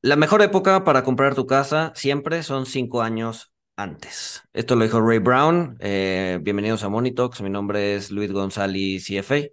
[0.00, 4.44] La mejor época para comprar tu casa siempre son cinco años antes.
[4.52, 5.76] Esto lo dijo Ray Brown.
[5.80, 7.42] Eh, bienvenidos a Monitox.
[7.42, 9.48] Mi nombre es Luis González, CFA.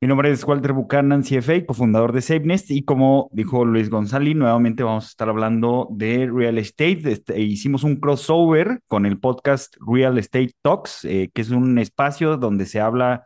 [0.00, 4.82] Mi nombre es Walter Buchanan, CFA, cofundador de SafeNest, y como dijo Luis González, nuevamente
[4.82, 7.02] vamos a estar hablando de real estate.
[7.04, 12.38] Este, hicimos un crossover con el podcast Real Estate Talks, eh, que es un espacio
[12.38, 13.24] donde se habla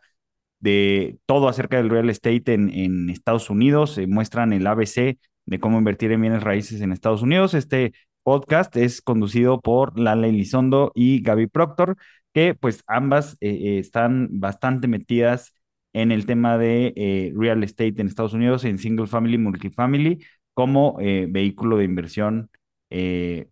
[0.58, 3.94] de todo acerca del real estate en, en Estados Unidos.
[3.94, 5.16] Se muestran el ABC
[5.46, 7.54] de cómo invertir en bienes raíces en Estados Unidos.
[7.54, 11.96] Este podcast es conducido por Lala Elizondo y Gaby Proctor,
[12.32, 15.54] que pues ambas eh, eh, están bastante metidas
[15.92, 20.96] en el tema de eh, real estate en Estados Unidos, en single family, multifamily, como
[20.96, 22.50] vehículo de inversión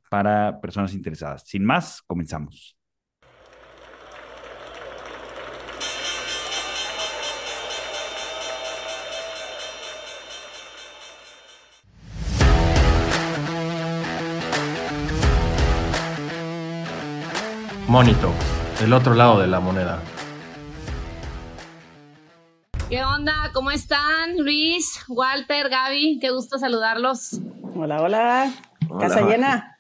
[0.09, 1.43] para personas interesadas.
[1.47, 2.77] Sin más, comenzamos.
[17.93, 18.33] Monito,
[18.83, 20.01] el otro lado de la moneda.
[22.89, 23.51] ¿Qué onda?
[23.53, 24.39] ¿Cómo están?
[24.39, 27.39] Luis, Walter, Gaby, qué gusto saludarlos.
[27.75, 28.51] Hola, hola.
[28.99, 29.77] Casa llena.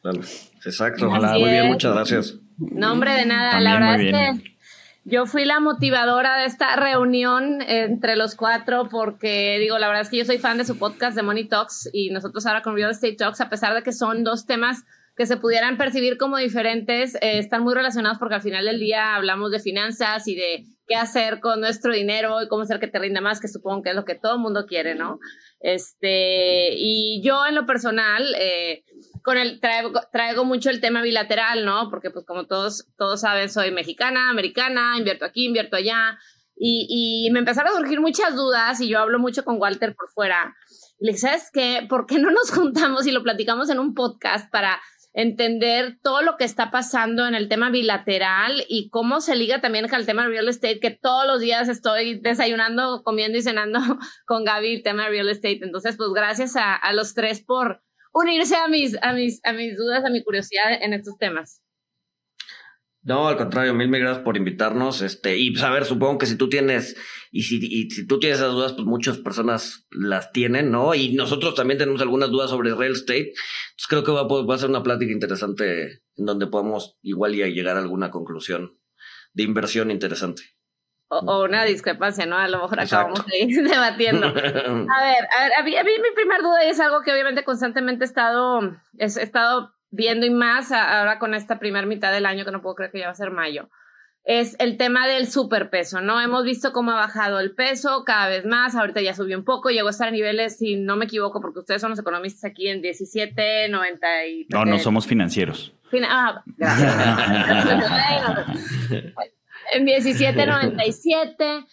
[0.62, 2.34] Exacto, hola, muy bien, muchas gracias.
[2.58, 3.58] No, hombre, de nada.
[3.60, 4.56] la verdad es que
[5.04, 10.10] yo fui la motivadora de esta reunión entre los cuatro porque, digo, la verdad es
[10.10, 12.90] que yo soy fan de su podcast de Money Talks y nosotros ahora con Real
[12.90, 14.84] Estate Talks, a pesar de que son dos temas
[15.16, 19.14] que se pudieran percibir como diferentes, eh, están muy relacionados porque al final del día
[19.14, 22.98] hablamos de finanzas y de qué hacer con nuestro dinero y cómo hacer que te
[22.98, 25.18] rinda más, que supongo que es lo que todo el mundo quiere, ¿no?
[25.60, 28.84] Este, y yo en lo personal, eh,
[29.22, 31.90] con el, traigo, traigo, mucho el tema bilateral, ¿no?
[31.90, 36.18] Porque pues como todos, todos saben, soy mexicana, americana, invierto aquí, invierto allá,
[36.56, 40.08] y, y me empezaron a surgir muchas dudas y yo hablo mucho con Walter por
[40.10, 40.54] fuera.
[41.00, 41.86] Le dije, ¿sabes qué?
[41.88, 44.80] ¿Por qué no nos juntamos y lo platicamos en un podcast para
[45.14, 49.92] entender todo lo que está pasando en el tema bilateral y cómo se liga también
[49.92, 53.78] al tema real estate, que todos los días estoy desayunando, comiendo y cenando
[54.26, 55.60] con Gaby el tema real estate.
[55.62, 59.76] Entonces, pues gracias a, a los tres por unirse a mis, a, mis, a mis
[59.76, 61.62] dudas, a mi curiosidad en estos temas.
[63.04, 65.02] No, al contrario, mil, mil gracias por invitarnos.
[65.02, 66.96] Este, y saber, pues, supongo que si tú tienes,
[67.34, 70.94] y si, y si tú tienes esas dudas, pues muchas personas las tienen, ¿no?
[70.94, 73.30] Y nosotros también tenemos algunas dudas sobre real estate.
[73.30, 77.46] Entonces creo que va, va a ser una plática interesante en donde podamos igual ya
[77.46, 78.78] llegar a alguna conclusión
[79.32, 80.42] de inversión interesante.
[81.08, 82.36] O, una discrepancia, ¿no?
[82.36, 84.26] A lo mejor acabamos de ir debatiendo.
[84.26, 87.44] A ver, a ver, a mí, a mí mi primer duda es algo que obviamente
[87.44, 88.60] constantemente he estado,
[88.98, 92.74] he estado viendo y más ahora con esta primera mitad del año, que no puedo
[92.74, 93.70] creer que ya va a ser mayo,
[94.24, 96.20] es el tema del superpeso, ¿no?
[96.20, 99.70] Hemos visto cómo ha bajado el peso cada vez más, ahorita ya subió un poco,
[99.70, 102.68] llegó a estar a niveles, si no me equivoco, porque ustedes son los economistas aquí
[102.68, 104.46] en 17, 90 y...
[104.50, 105.74] No, no somos financieros.
[106.08, 106.94] ah, gracias.
[109.74, 111.66] en 17, 97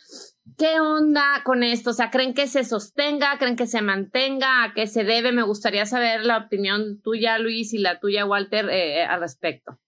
[0.57, 1.91] ¿Qué onda con esto?
[1.91, 3.37] O sea, ¿creen que se sostenga?
[3.37, 4.65] ¿Creen que se mantenga?
[4.65, 5.31] ¿A qué se debe?
[5.31, 9.79] Me gustaría saber la opinión tuya, Luis, y la tuya, Walter, eh, al respecto.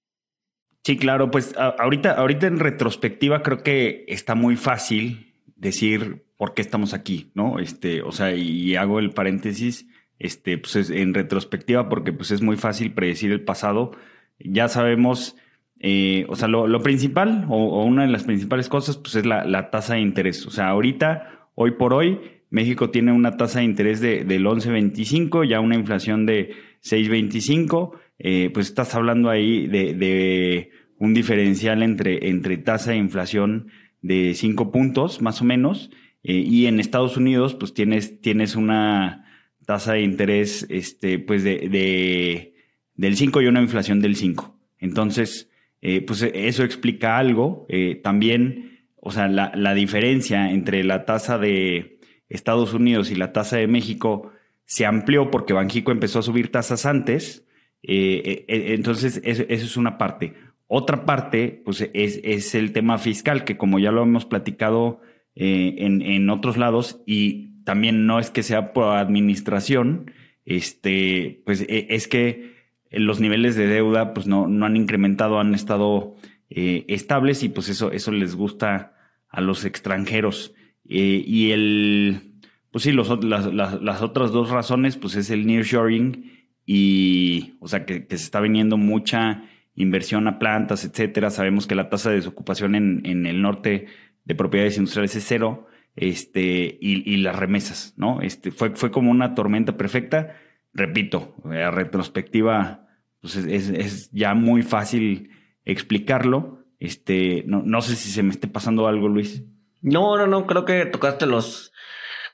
[0.83, 6.61] Sí, claro, pues ahorita, ahorita en retrospectiva creo que está muy fácil decir por qué
[6.61, 7.59] estamos aquí, ¿no?
[7.59, 9.87] Este, o sea, y hago el paréntesis,
[10.17, 13.91] este, pues en retrospectiva, porque pues es muy fácil predecir el pasado.
[14.39, 15.35] Ya sabemos
[15.83, 19.95] eh, o sea, lo, principal o, una de las principales cosas pues es la, tasa
[19.95, 20.45] de interés.
[20.45, 22.19] O sea, ahorita, hoy por hoy,
[22.51, 26.53] México tiene una tasa de interés de, del 11.25, ya una inflación de
[26.83, 27.93] 6.25.
[28.23, 33.67] Eh, pues estás hablando ahí de, un diferencial entre, entre tasa de inflación
[34.01, 35.89] de 5 puntos, más o menos.
[36.23, 39.25] Eh, y en Estados Unidos, pues tienes, tienes una
[39.65, 42.53] tasa de interés este, pues de, de
[42.95, 44.55] del 5 y una inflación del 5.
[44.79, 45.49] Entonces,
[45.81, 47.65] eh, pues eso explica algo.
[47.69, 51.99] Eh, también, o sea, la, la, diferencia entre la tasa de
[52.29, 54.31] Estados Unidos y la tasa de México
[54.65, 57.45] se amplió porque Banjico empezó a subir tasas antes.
[57.83, 60.33] Entonces, eso, es una parte.
[60.67, 65.01] Otra parte, pues, es, es, el tema fiscal, que como ya lo hemos platicado
[65.35, 70.11] en, en otros lados, y también no es que sea por administración,
[70.45, 72.51] este, pues es que
[72.91, 76.15] los niveles de deuda pues no, no han incrementado, han estado
[76.49, 78.95] eh, estables y pues eso, eso les gusta
[79.29, 80.53] a los extranjeros.
[80.87, 82.33] Eh, y el,
[82.71, 87.85] pues sí, los, las, las, otras dos razones pues es el nearshoring y, o sea,
[87.85, 89.43] que, se está viniendo mucha
[89.75, 91.29] inversión a plantas, etcétera.
[91.29, 93.87] Sabemos que la tasa de desocupación en, en el norte
[94.25, 98.21] de propiedades industriales es cero, este, y, y las remesas, ¿no?
[98.21, 100.35] Este, fue, fue como una tormenta perfecta
[100.73, 102.87] repito, a retrospectiva,
[103.21, 105.31] pues es, ya muy fácil
[105.65, 106.65] explicarlo.
[106.79, 109.43] Este, no, no sé si se me esté pasando algo, Luis.
[109.81, 111.71] No, no, no, creo que tocaste los,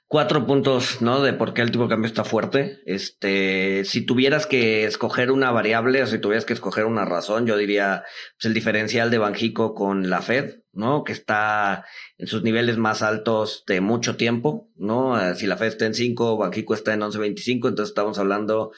[0.08, 1.22] cuatro puntos, ¿no?
[1.22, 2.80] De por qué el tipo de cambio está fuerte.
[2.86, 7.58] Este, si tuvieras que escoger una variable o si tuvieras que escoger una razón, yo
[7.58, 8.04] diría
[8.38, 11.04] pues, el diferencial de Banjico con la Fed, ¿no?
[11.04, 11.86] Que está
[12.18, 15.22] en sus niveles más altos de mucho tiempo, ¿no?
[15.22, 18.72] Eh, si la Fed está en 5, Banjico está en 11.25, entonces estamos hablando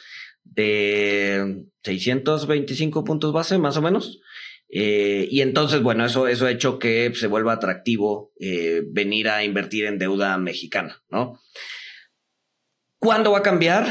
[0.44, 4.20] de 625 puntos base, más o menos.
[4.72, 9.44] Eh, y entonces, bueno, eso, eso ha hecho que se vuelva atractivo eh, venir a
[9.44, 11.40] invertir en deuda mexicana, ¿no?
[13.00, 13.88] ¿Cuándo va a cambiar?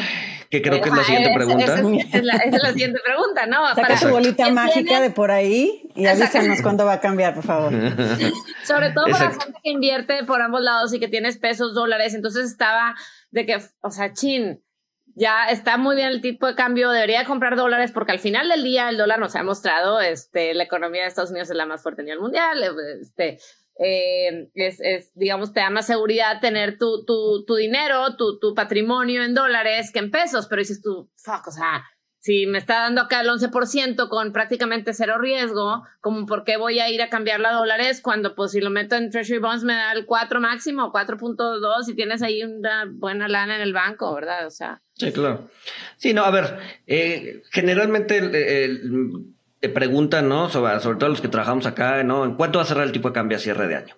[0.51, 1.75] Que creo que es la siguiente pregunta.
[1.75, 2.39] es, la,
[2.73, 3.75] siguiente pregunta, ¿no?
[3.75, 7.73] Saca su bolita mágica de por ahí y avísanos cuándo va a cambiar, por favor.
[8.65, 12.15] Sobre todo para la gente que invierte por ambos lados y que tienes pesos, dólares.
[12.15, 12.95] Entonces estaba
[13.31, 14.63] de que, o sea, chin,
[15.19, 18.63] ya está muy bien el tipo de cambio, debería comprar dólares porque al final del
[18.63, 21.83] día el dólar nos ha mostrado, este, la economía de Estados Unidos es la más
[21.83, 22.63] fuerte a nivel mundial,
[23.01, 23.39] este,
[23.81, 28.55] eh, es, es, digamos, te da más seguridad tener tu, tu, tu dinero, tu, tu
[28.55, 31.85] patrimonio en dólares que en pesos, pero dices tú, fuck, o sea,
[32.29, 36.79] si me está dando acá el 11% con prácticamente cero riesgo, como por qué voy
[36.79, 39.73] a ir a cambiarla a dólares cuando pues si lo meto en Treasury Bonds me
[39.73, 44.47] da el 4 máximo, 4.2 y tienes ahí una buena lana en el banco, ¿verdad?
[44.47, 44.83] O sea.
[44.93, 45.49] Sí, claro.
[45.97, 48.21] Sí, no, a ver, eh, generalmente
[49.61, 50.51] te preguntan, ¿no?
[50.51, 52.27] Sobre, sobre todo los que trabajamos acá, ¿no?
[52.27, 53.97] ¿En cuánto va a cerrar el tipo de cambio a cierre de año?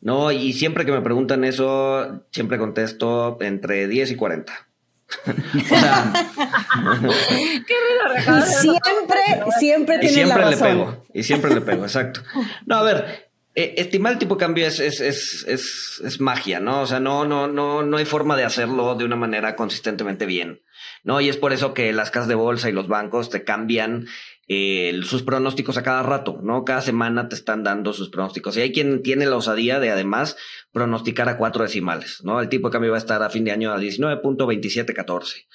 [0.00, 4.69] No, y siempre que me preguntan eso, siempre contesto entre 10 y 40.
[5.26, 6.12] o sea,
[7.66, 7.74] Qué
[8.38, 9.18] y siempre,
[9.58, 12.22] siempre tiene y siempre la le pego, y siempre le pego, exacto.
[12.66, 16.60] No, a ver, eh, estimar el tipo de cambio es, es, es, es, es magia,
[16.60, 16.82] ¿no?
[16.82, 20.62] O sea, no, no, no, no hay forma de hacerlo de una manera consistentemente bien,
[21.02, 21.20] ¿no?
[21.20, 24.06] Y es por eso que las casas de bolsa y los bancos te cambian
[25.04, 26.64] sus pronósticos a cada rato, ¿no?
[26.64, 28.56] Cada semana te están dando sus pronósticos.
[28.56, 30.36] Y hay quien tiene la osadía de además
[30.72, 32.40] pronosticar a cuatro decimales, ¿no?
[32.40, 35.46] El tipo de cambio va a estar a fin de año a 19.2714.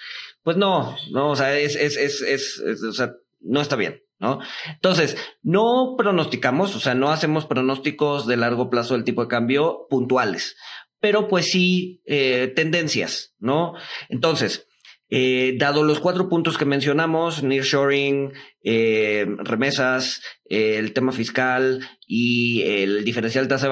[0.43, 4.01] Pues no, no, o sea, es, es, es, es, o sea, no está bien.
[4.17, 4.39] ¿No?
[4.69, 9.87] Entonces, no pronosticamos, o sea, no hacemos pronósticos de largo plazo del tipo de cambio
[9.89, 10.55] puntuales,
[11.01, 13.73] pero pues sí eh, tendencias, ¿no?
[14.07, 14.64] Entonces,
[15.09, 22.63] eh, dado los cuatro puntos que mencionamos, nearshoring, eh, remesas, eh, el tema fiscal y
[22.63, 23.71] el diferencial tasa de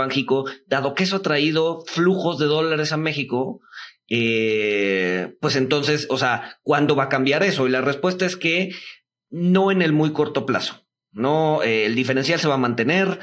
[0.68, 3.62] dado que eso ha traído flujos de dólares a México,
[4.08, 7.66] pues entonces, o sea, ¿cuándo va a cambiar eso?
[7.66, 8.72] Y la respuesta es que
[9.32, 10.86] no en el muy corto plazo.
[11.12, 13.20] No, el diferencial se va a mantener.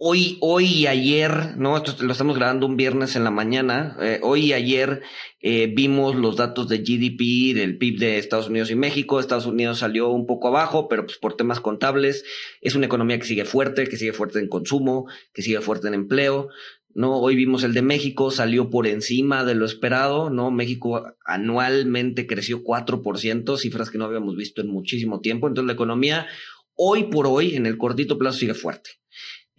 [0.00, 1.76] Hoy, hoy y ayer, ¿no?
[1.76, 3.96] Esto lo estamos grabando un viernes en la mañana.
[4.00, 5.02] Eh, hoy y ayer
[5.40, 9.18] eh, vimos los datos de GDP del PIB de Estados Unidos y México.
[9.18, 12.24] Estados Unidos salió un poco abajo, pero pues por temas contables
[12.60, 15.94] es una economía que sigue fuerte, que sigue fuerte en consumo, que sigue fuerte en
[15.94, 16.48] empleo.
[16.94, 17.18] ¿no?
[17.18, 20.52] Hoy vimos el de México, salió por encima de lo esperado, ¿no?
[20.52, 25.48] México anualmente creció 4%, cifras que no habíamos visto en muchísimo tiempo.
[25.48, 26.28] Entonces la economía
[26.76, 28.97] hoy por hoy, en el cortito plazo, sigue fuerte.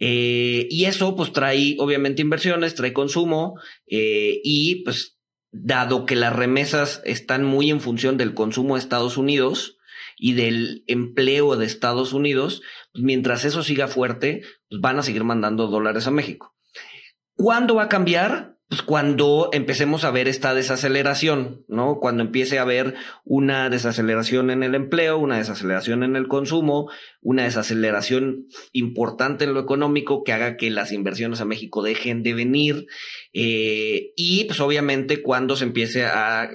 [0.00, 5.18] Eh, y eso pues trae obviamente inversiones, trae consumo eh, y pues
[5.52, 9.76] dado que las remesas están muy en función del consumo de Estados Unidos
[10.16, 15.24] y del empleo de Estados Unidos, pues mientras eso siga fuerte, pues van a seguir
[15.24, 16.54] mandando dólares a México.
[17.34, 18.58] ¿Cuándo va a cambiar?
[18.70, 21.98] Pues cuando empecemos a ver esta desaceleración, ¿no?
[21.98, 26.88] Cuando empiece a haber una desaceleración en el empleo, una desaceleración en el consumo,
[27.20, 32.32] una desaceleración importante en lo económico que haga que las inversiones a México dejen de
[32.32, 32.86] venir
[33.32, 36.48] eh, y pues obviamente cuando se empiece a eh,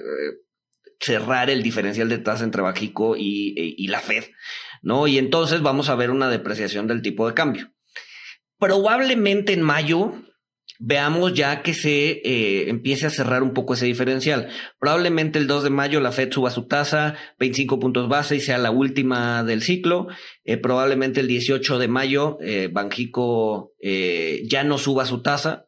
[0.98, 4.24] cerrar el diferencial de tasa entre Bajico y, y la Fed,
[4.80, 5.06] ¿no?
[5.06, 7.74] Y entonces vamos a ver una depreciación del tipo de cambio.
[8.58, 10.14] Probablemente en mayo
[10.78, 14.48] veamos ya que se eh, empiece a cerrar un poco ese diferencial.
[14.78, 18.58] Probablemente el 2 de mayo la Fed suba su tasa 25 puntos base y sea
[18.58, 20.08] la última del ciclo.
[20.44, 25.66] Eh, probablemente el 18 de mayo eh, Banjico eh, ya no suba su tasa,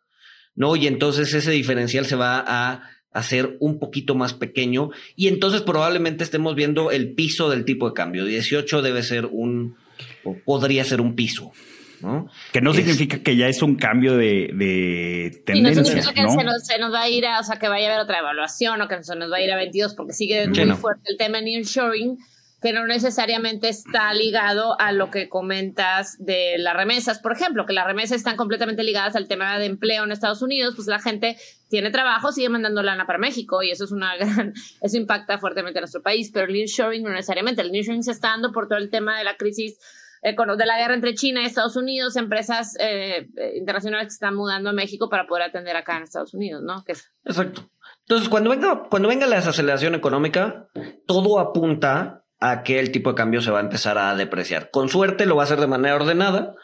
[0.54, 0.76] ¿no?
[0.76, 6.24] Y entonces ese diferencial se va a hacer un poquito más pequeño y entonces probablemente
[6.24, 8.24] estemos viendo el piso del tipo de cambio.
[8.24, 9.76] 18 debe ser un,
[10.24, 11.52] o podría ser un piso.
[12.52, 15.82] Que no significa que ya es un cambio de, tendencia.
[15.82, 16.28] no significa que
[16.62, 18.88] Se, nos, va a ir a, o sea, que vaya a haber otra evaluación o
[18.88, 21.48] que se nos va a ir a 22 porque sigue muy fuerte el tema en
[21.48, 22.18] insuring.
[22.60, 27.72] que no necesariamente está ligado a lo que comentas de las remesas, por ejemplo, que
[27.72, 31.36] las remesas están completamente ligadas al tema de empleo en Estados Unidos, pues la gente
[31.68, 35.78] tiene trabajo, sigue mandando lana para México y eso es una gran, eso impacta fuertemente
[35.78, 38.78] a nuestro país, pero el nearshoring no necesariamente, el nearshoring se está dando por todo
[38.78, 39.78] el tema de la crisis
[40.22, 44.72] de la guerra entre China y Estados Unidos, empresas eh, internacionales que están mudando a
[44.72, 46.84] México para poder atender acá en Estados Unidos, ¿no?
[47.24, 47.70] Exacto.
[48.00, 50.68] Entonces, cuando venga, cuando venga la desaceleración económica,
[51.06, 54.70] todo apunta a que el tipo de cambio se va a empezar a depreciar.
[54.70, 56.54] Con suerte lo va a hacer de manera ordenada,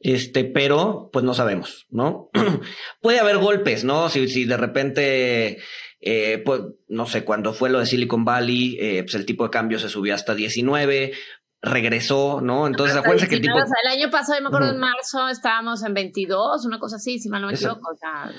[0.00, 2.30] este, pero pues no sabemos, ¿no?
[3.00, 4.08] Puede haber golpes, ¿no?
[4.08, 5.58] Si, si de repente,
[6.00, 9.50] eh, pues, no sé, cuando fue lo de Silicon Valley, eh, pues el tipo de
[9.50, 11.12] cambio se subió hasta 19,
[11.64, 12.66] regresó, ¿no?
[12.66, 13.56] Entonces, acuérdense que el tipo...
[13.56, 17.40] el año pasado, me acuerdo, en marzo estábamos en 22, una cosa así, si mal
[17.42, 17.90] no me equivoco.
[17.92, 18.30] O sea...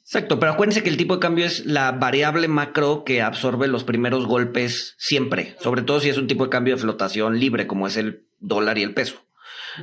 [0.00, 3.84] Exacto, pero acuérdense que el tipo de cambio es la variable macro que absorbe los
[3.84, 7.86] primeros golpes siempre, sobre todo si es un tipo de cambio de flotación libre, como
[7.86, 9.24] es el dólar y el peso.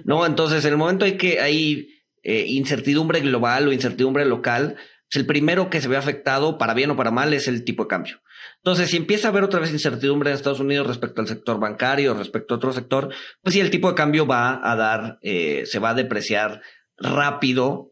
[0.03, 0.25] ¿No?
[0.27, 1.89] Entonces, en el momento hay que hay
[2.22, 4.75] eh, incertidumbre global o incertidumbre local,
[5.10, 7.84] pues el primero que se ve afectado, para bien o para mal, es el tipo
[7.84, 8.22] de cambio.
[8.63, 12.13] Entonces, si empieza a haber otra vez incertidumbre en Estados Unidos respecto al sector bancario,
[12.13, 13.10] respecto a otro sector,
[13.41, 16.62] pues sí, el tipo de cambio va a dar, eh, se va a depreciar
[16.98, 17.91] rápido,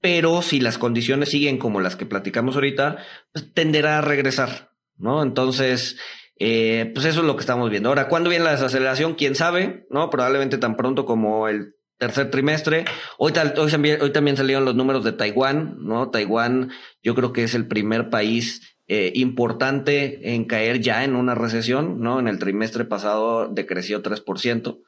[0.00, 2.98] pero si las condiciones siguen como las que platicamos ahorita,
[3.32, 5.20] pues tenderá a regresar, ¿no?
[5.22, 5.96] Entonces,
[6.38, 7.88] eh, pues eso es lo que estamos viendo.
[7.88, 9.14] Ahora, ¿cuándo viene la desaceleración?
[9.14, 9.86] ¿Quién sabe?
[9.90, 10.10] ¿No?
[10.10, 12.84] Probablemente tan pronto como el tercer trimestre.
[13.18, 16.10] Hoy, hoy, hoy también salieron los números de Taiwán, ¿no?
[16.10, 16.70] Taiwán
[17.02, 22.00] yo creo que es el primer país eh, importante en caer ya en una recesión,
[22.00, 22.20] ¿no?
[22.20, 24.78] En el trimestre pasado decreció 3%.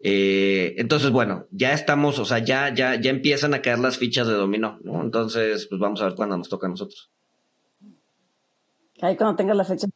[0.00, 4.26] Eh, entonces, bueno, ya estamos, o sea, ya, ya, ya empiezan a caer las fichas
[4.26, 5.02] de dominó, ¿no?
[5.02, 7.10] Entonces, pues vamos a ver cuándo nos toca a nosotros.
[9.02, 9.86] Ahí cuando tengas la fecha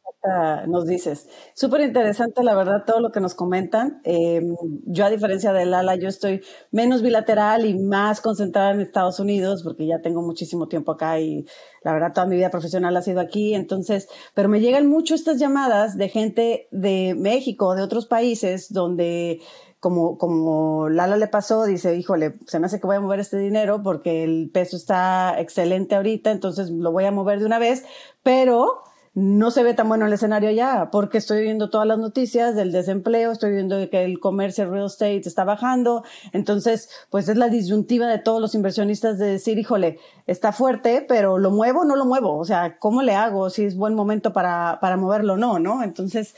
[0.67, 1.27] nos dices.
[1.53, 4.01] Súper interesante, la verdad, todo lo que nos comentan.
[4.03, 9.19] Em, yo, a diferencia de Lala, yo estoy menos bilateral y más concentrada en Estados
[9.19, 11.45] Unidos, porque ya tengo muchísimo tiempo acá y
[11.83, 13.55] la verdad toda mi vida profesional ha sido aquí.
[13.55, 19.41] Entonces, pero me llegan mucho estas llamadas de gente de México, de otros países, donde
[19.79, 23.39] como, como Lala le pasó, dice, híjole, se me hace que voy a mover este
[23.39, 27.83] dinero porque el peso está excelente ahorita, entonces lo voy a mover de una vez,
[28.21, 32.55] pero no se ve tan bueno el escenario ya, porque estoy viendo todas las noticias
[32.55, 37.49] del desempleo, estoy viendo que el comercio real estate está bajando, entonces, pues es la
[37.49, 41.97] disyuntiva de todos los inversionistas de decir, híjole, está fuerte, pero lo muevo o no
[41.97, 43.49] lo muevo, o sea, ¿cómo le hago?
[43.49, 45.83] Si es buen momento para, para moverlo o no, ¿no?
[45.83, 46.33] Entonces,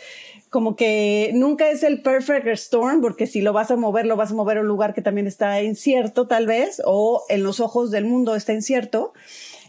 [0.49, 4.31] como que nunca es el perfect storm, porque si lo vas a mover, lo vas
[4.31, 7.91] a mover a un lugar que también está incierto, tal vez, o en los ojos
[7.91, 9.13] del mundo está incierto.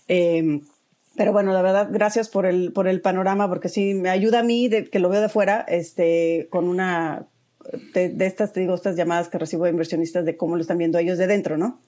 [0.08, 0.60] Eh,
[1.16, 4.42] pero bueno, la verdad, gracias por el, por el panorama, porque sí, me ayuda a
[4.42, 7.26] mí, de, que lo veo de fuera, este, con una,
[7.94, 10.98] de, estas, te digo, estas llamadas que recibo de inversionistas de cómo lo están viendo
[10.98, 11.80] ellos de dentro, ¿no?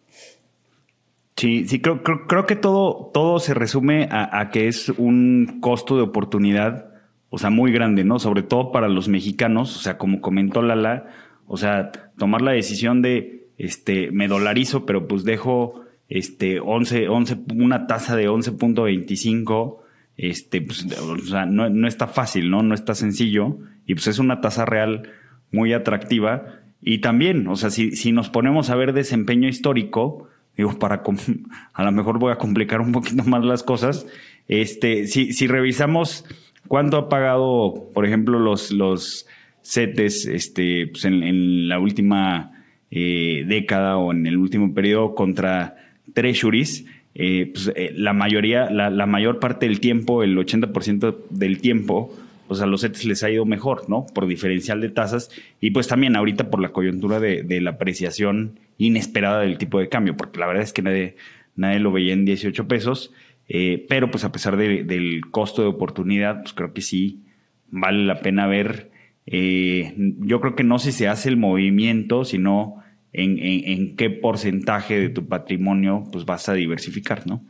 [1.37, 5.97] Sí, sí, creo, creo, que todo, todo se resume a, a, que es un costo
[5.97, 6.95] de oportunidad,
[7.28, 8.18] o sea, muy grande, ¿no?
[8.18, 11.09] Sobre todo para los mexicanos, o sea, como comentó Lala,
[11.47, 17.38] o sea, tomar la decisión de, este, me dolarizo, pero pues dejo este, 11, 11,
[17.54, 19.78] una tasa de 11.25,
[20.16, 22.62] este, pues, o sea, no, no, está fácil, ¿no?
[22.62, 23.58] No está sencillo.
[23.86, 25.10] Y pues es una tasa real
[25.52, 26.60] muy atractiva.
[26.80, 31.02] Y también, o sea, si, si nos ponemos a ver desempeño histórico, digo, para
[31.75, 34.06] a lo mejor voy a complicar un poquito más las cosas.
[34.48, 36.25] Este, si, si revisamos
[36.68, 39.26] cuánto ha pagado, por ejemplo, los, los
[39.62, 42.52] CETES este, pues en, en la última
[42.90, 45.85] eh, década o en el último periodo contra
[46.16, 52.11] treasuries, eh, pues, eh, la mayoría, la, mayor parte del tiempo, el 80% del tiempo,
[52.49, 54.06] pues a los CETES les ha ido mejor, ¿no?
[54.14, 55.30] Por diferencial de tasas
[55.61, 60.16] y pues también ahorita por la coyuntura de, la apreciación inesperada del tipo de cambio,
[60.16, 61.16] porque la verdad es que nadie,
[61.54, 63.12] nadie lo veía en 18 pesos,
[63.49, 67.25] eh, pero pues a pesar del costo de oportunidad, pues creo que sí
[67.70, 68.90] vale la pena ver.
[69.26, 72.82] yo creo que no si se hace el movimiento, sino
[73.16, 77.42] en, qué porcentaje de tu patrimonio pues vas a diversificar, ¿no?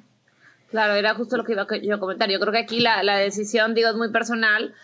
[0.70, 2.30] Claro, era justo lo que iba yo a comentar.
[2.30, 4.75] Yo creo que aquí la, decisión, digo, es muy personal,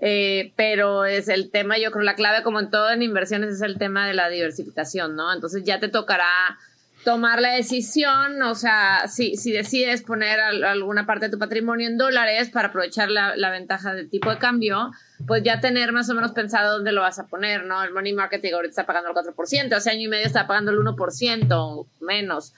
[0.00, 3.62] eh, pero es el tema, yo creo, la clave como en todo en inversiones es
[3.62, 5.32] el tema de la diversificación, ¿no?
[5.32, 6.58] Entonces ya te tocará
[7.04, 11.98] tomar la decisión, o sea, si, si decides poner alguna parte de tu patrimonio en
[11.98, 14.90] dólares para aprovechar la, la, ventaja del tipo de cambio,
[15.26, 17.82] pues ya tener más o menos pensado dónde lo vas a poner, ¿no?
[17.84, 20.78] El money market ahorita está pagando el 4%, hace año y medio está pagando el
[20.78, 22.54] 1% menos.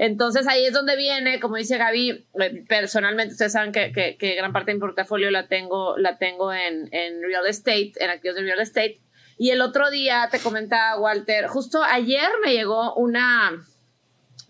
[0.00, 4.34] Entonces ahí es donde viene, como dice Gaby, eh, personalmente ustedes saben que, que, que
[4.34, 8.36] gran parte de mi portafolio la tengo, la tengo en, en real estate, en activos
[8.36, 8.98] de real estate
[9.36, 13.62] Y el otro día te comentaba, Walter, justo ayer me llegó una,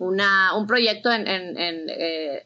[0.00, 1.56] una, un proyecto en, en,
[1.88, 2.44] eh,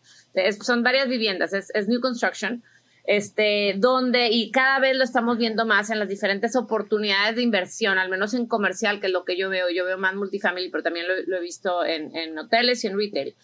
[0.60, 2.62] son varias viviendas, es, es New Construction,
[3.04, 7.98] este, donde, y cada vez lo estamos viendo más en las diferentes oportunidades de inversión,
[7.98, 10.82] al menos en comercial, que es lo que yo veo, yo veo más multifamily, pero
[10.82, 13.36] también lo, he visto en, en, hoteles y en retail,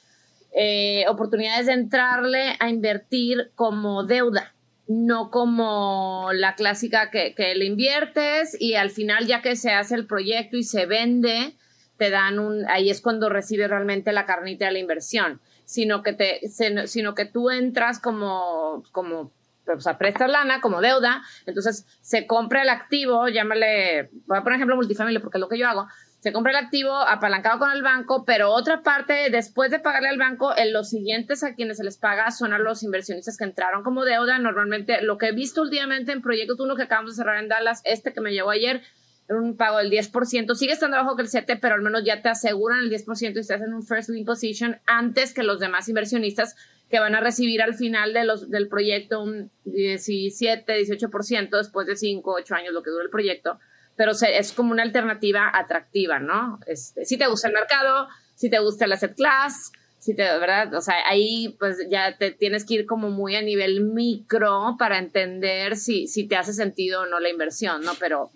[0.57, 4.55] eh, oportunidades de entrarle a invertir como deuda,
[4.89, 9.95] no como la clásica que, que le inviertes y al final ya que se hace
[9.95, 11.55] el proyecto y se vende,
[12.01, 16.15] te dan un, ahí es cuando recibes realmente la carnita de la inversión, sino que
[16.15, 16.41] te,
[16.87, 19.33] sino que tú entras como, como
[19.67, 24.57] o sea, prestas lana como deuda, entonces se compra el activo, llámale, voy a poner
[24.57, 25.89] ejemplo multifamily porque es lo que yo hago,
[26.21, 30.19] se compra el activo apalancado con el banco, pero otra parte, después de pagarle al
[30.19, 33.83] banco, en los siguientes a quienes se les paga son a los inversionistas que entraron
[33.83, 34.39] como deuda.
[34.39, 37.81] Normalmente, lo que he visto últimamente en Proyecto 1 que acabamos de cerrar en Dallas,
[37.85, 38.83] este que me llegó ayer,
[39.31, 42.29] un pago del 10%, sigue estando abajo que el 7, pero al menos ya te
[42.29, 46.57] aseguran el 10% y estás en un first lien position antes que los demás inversionistas
[46.91, 51.97] que van a recibir al final de los, del proyecto un 17, 18% después de
[51.97, 53.61] 5, 8 años, lo que dura el proyecto.
[53.97, 56.59] Pero es como una alternativa atractiva, ¿no?
[56.67, 59.71] Este, si te gusta el mercado, si te gusta el asset class,
[60.01, 60.75] si te, ¿verdad?
[60.75, 64.99] O sea, ahí pues ya te tienes que ir como muy a nivel micro para
[64.99, 67.93] entender si, si te hace sentido o no la inversión, ¿no?
[68.01, 68.31] Pero,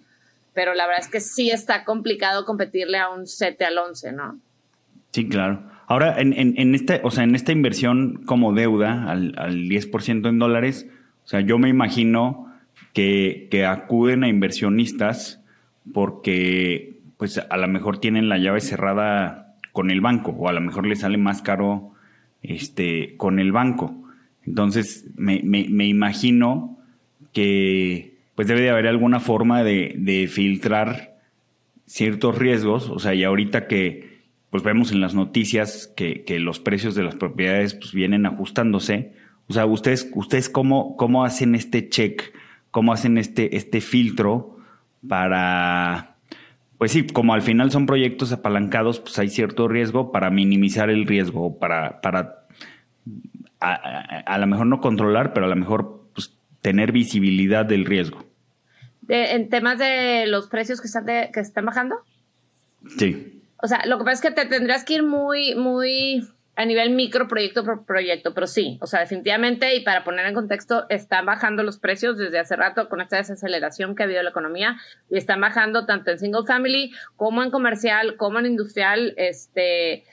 [0.54, 4.38] pero la verdad es que sí está complicado competirle a un 7 al 11, ¿no?
[5.10, 5.62] Sí, claro.
[5.86, 10.28] Ahora, en, en, en, este, o sea, en esta inversión como deuda al, al 10%
[10.28, 10.88] en dólares,
[11.24, 12.52] o sea, yo me imagino
[12.92, 15.42] que, que, acuden a inversionistas
[15.92, 20.60] porque pues a lo mejor tienen la llave cerrada con el banco o a lo
[20.60, 21.92] mejor les sale más caro
[22.42, 23.94] este, con el banco.
[24.46, 26.78] Entonces, me, me, me imagino
[27.32, 31.18] que pues debe de haber alguna forma de, de filtrar
[31.86, 34.14] ciertos riesgos, o sea, y ahorita que
[34.54, 39.12] pues vemos en las noticias que, que los precios de las propiedades pues vienen ajustándose.
[39.48, 42.22] O sea, ustedes, ustedes cómo, cómo hacen este check,
[42.70, 44.56] cómo hacen este, este filtro
[45.08, 46.18] para,
[46.78, 51.04] pues sí, como al final son proyectos apalancados, pues hay cierto riesgo para minimizar el
[51.04, 52.46] riesgo, para, para
[53.58, 56.03] a, a, lo mejor no controlar, pero a lo mejor
[56.64, 58.24] tener visibilidad del riesgo.
[59.06, 61.96] ¿En temas de los precios que están, que están bajando?
[62.96, 63.42] Sí.
[63.62, 66.92] O sea, lo que pasa es que te tendrás que ir muy, muy a nivel
[66.92, 71.26] micro proyecto por proyecto, pero sí, o sea, definitivamente, y para poner en contexto, están
[71.26, 74.78] bajando los precios desde hace rato con esta desaceleración que ha habido en la economía,
[75.10, 80.04] y están bajando tanto en single family como en comercial, como en industrial, este,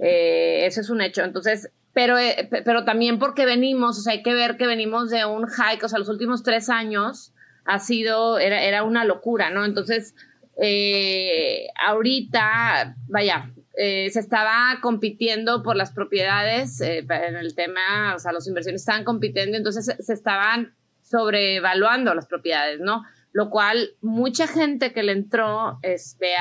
[0.00, 1.22] eh, eso es un hecho.
[1.22, 5.24] Entonces, pero, eh, pero también porque venimos, o sea, hay que ver que venimos de
[5.24, 7.34] un hike, o sea, los últimos tres años
[7.64, 9.64] ha sido, era, era una locura, ¿no?
[9.64, 10.14] Entonces,
[10.62, 18.30] eh, ahorita, vaya, eh, se estaba compitiendo por las propiedades en el tema, o sea,
[18.30, 23.02] los inversiones estaban compitiendo, entonces se, estaban sobrevaluando las propiedades, ¿no?
[23.32, 25.80] Lo cual mucha gente que le entró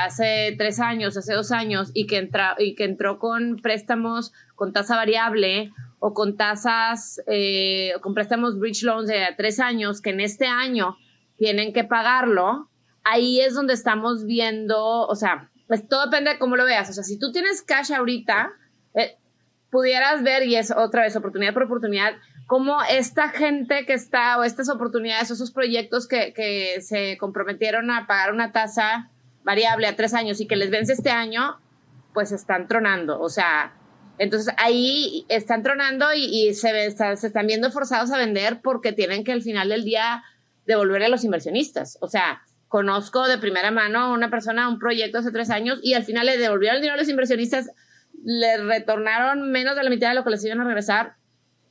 [0.05, 4.73] hace tres años, hace dos años, y que, entra, y que entró con préstamos con
[4.73, 10.19] tasa variable o con tasas, eh, con préstamos bridge loans de tres años, que en
[10.19, 10.97] este año
[11.37, 12.69] tienen que pagarlo,
[13.03, 16.89] ahí es donde estamos viendo, o sea, pues todo depende de cómo lo veas.
[16.89, 18.51] O sea, si tú tienes cash ahorita,
[18.95, 19.17] eh,
[19.69, 22.13] pudieras ver, y es otra vez oportunidad por oportunidad,
[22.47, 27.91] cómo esta gente que está, o estas oportunidades, o esos proyectos que, que se comprometieron
[27.91, 29.11] a pagar una tasa
[29.43, 31.59] variable a tres años y que les vence este año,
[32.13, 33.19] pues están tronando.
[33.21, 33.73] O sea,
[34.19, 39.31] entonces ahí están tronando y, se, se están viendo forzados a vender porque tienen que
[39.31, 40.23] al final del día
[40.65, 41.97] devolverle a los inversionistas.
[42.01, 45.93] O sea, conozco de primera mano a una persona, un proyecto hace tres años y
[45.93, 47.69] al final le devolvieron el dinero a los inversionistas,
[48.23, 51.15] le retornaron menos de la mitad de lo que les iban a regresar,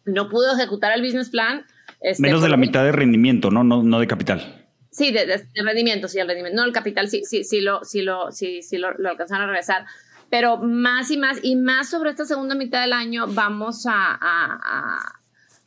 [0.05, 1.67] no pudo ejecutar el business plan.
[2.01, 3.65] Este, menos de la mitad de rendimiento, ¿no?
[3.65, 4.67] No, no de capital.
[4.91, 6.59] Sí, de, rendimiento, sí, el rendimiento.
[6.59, 9.47] No, el capital sí, sí, sí lo, sí lo, sí, sí lo, lo alcanzaron a
[9.49, 9.85] regresar.
[10.31, 15.01] Pero más y más, y más sobre esta segunda mitad del año, vamos a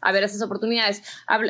[0.01, 1.03] a ver esas oportunidades.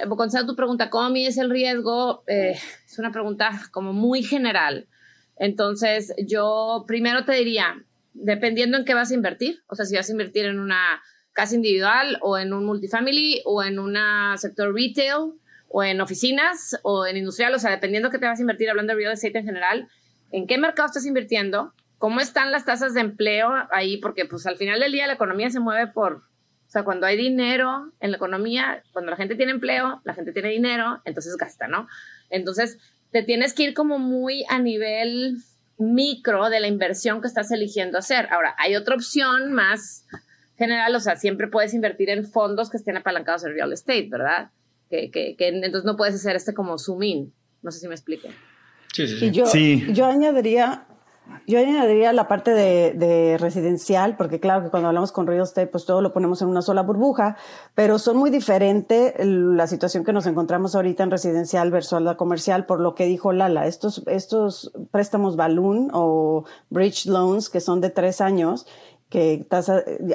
[0.07, 2.23] Contestando tu pregunta, ¿cómo mides el riesgo?
[2.27, 4.87] Eh, es una pregunta como muy general.
[5.37, 10.09] Entonces, yo primero te diría, dependiendo en qué vas a invertir, o sea, si vas
[10.09, 11.01] a invertir en una
[11.33, 13.95] casa individual o en un multifamily o en un
[14.37, 15.33] sector retail
[15.69, 18.91] o en oficinas o en industrial, o sea, dependiendo qué te vas a invertir, hablando
[18.91, 19.87] de real estate en general,
[20.31, 24.57] en qué mercado estás invirtiendo, cómo están las tasas de empleo ahí, porque pues al
[24.57, 26.23] final del día la economía se mueve por
[26.69, 30.33] o sea, cuando hay dinero en la economía, cuando la gente tiene empleo, la gente
[30.33, 31.87] tiene dinero, entonces gasta, ¿no?
[32.29, 32.77] Entonces,
[33.09, 35.37] te tienes que ir como muy a nivel
[35.79, 38.27] micro de la inversión que estás eligiendo hacer.
[38.29, 40.05] Ahora, hay otra opción más
[40.59, 44.51] general, o sea, siempre puedes invertir en fondos que estén apalancados en real estate, ¿verdad?
[44.91, 47.33] Que, que, que entonces no puedes hacer este como zoom in.
[47.63, 48.29] No sé si me explique.
[48.93, 49.25] Sí, sí, sí.
[49.25, 49.45] Y yo,
[49.91, 50.85] yo añadiría
[51.47, 55.85] yo añadiría la parte de, residencial, porque claro que cuando hablamos con real estate, pues
[55.85, 57.37] todo lo ponemos en una sola burbuja,
[57.75, 62.65] pero son muy diferentes la situación que nos encontramos ahorita en residencial versus la comercial,
[62.65, 63.65] por lo que dijo Lala.
[63.65, 68.67] Estos, estos préstamos balloon o bridge loans, que son de tres años,
[69.09, 69.47] que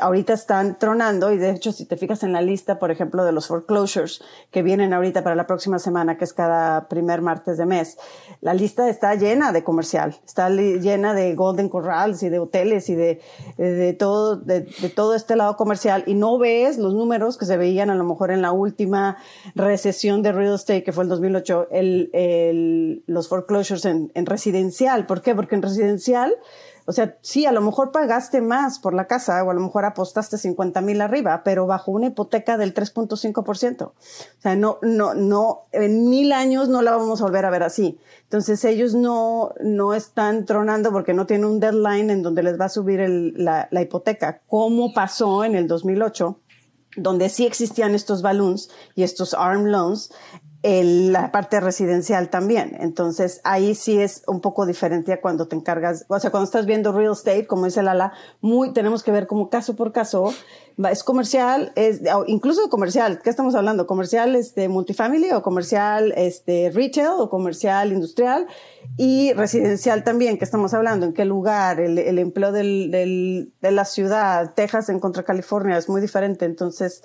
[0.00, 3.33] ahorita están tronando y de hecho si te fijas en la lista, por ejemplo, de
[3.33, 7.66] los foreclosures que vienen ahorita para la próxima semana, que es cada primer martes de
[7.66, 7.98] mes,
[8.40, 12.94] la lista está llena de comercial, está llena de Golden Corrals y de hoteles y
[12.94, 13.20] de,
[13.57, 14.61] de todo, de,
[14.94, 18.30] todo este lado comercial y no ves los números que se veían a lo mejor
[18.30, 19.16] en la última
[19.57, 25.07] recesión de real estate que fue el 2008, el, el, los foreclosures en, en residencial.
[25.07, 25.35] ¿Por qué?
[25.35, 26.35] Porque en residencial
[26.87, 29.87] o sea, sí, a lo mejor pagaste más por la casa o a lo mejor
[29.87, 33.83] apostaste 50 mil arriba, pero bajo una hipoteca del 3.5%.
[33.83, 33.94] O
[34.38, 37.99] sea, no, no, no, en mil años no la vamos a volver a ver así.
[38.25, 42.66] Entonces ellos no, no están tronando porque no tienen un deadline en donde les va
[42.66, 46.38] a subir el, la, la hipoteca, como pasó en el 2008
[46.97, 50.12] donde sí existían estos balloons y estos arm loans,
[50.64, 52.74] la parte residencial también.
[52.81, 56.64] Entonces, ahí sí es un poco diferente a cuando te encargas, o sea, cuando estás
[56.64, 60.33] viendo real estate, como dice Lala, muy, tenemos que ver como caso por caso.
[60.90, 63.87] Es comercial, es, incluso comercial, ¿qué estamos hablando?
[63.87, 68.46] ¿Comercial este, multifamily o comercial este, retail o comercial industrial?
[68.96, 71.05] Y residencial también, ¿qué estamos hablando?
[71.07, 71.79] ¿En qué lugar?
[71.79, 76.44] El, el empleo del, del, de la ciudad, Texas en contra California es muy diferente.
[76.44, 77.03] Entonces,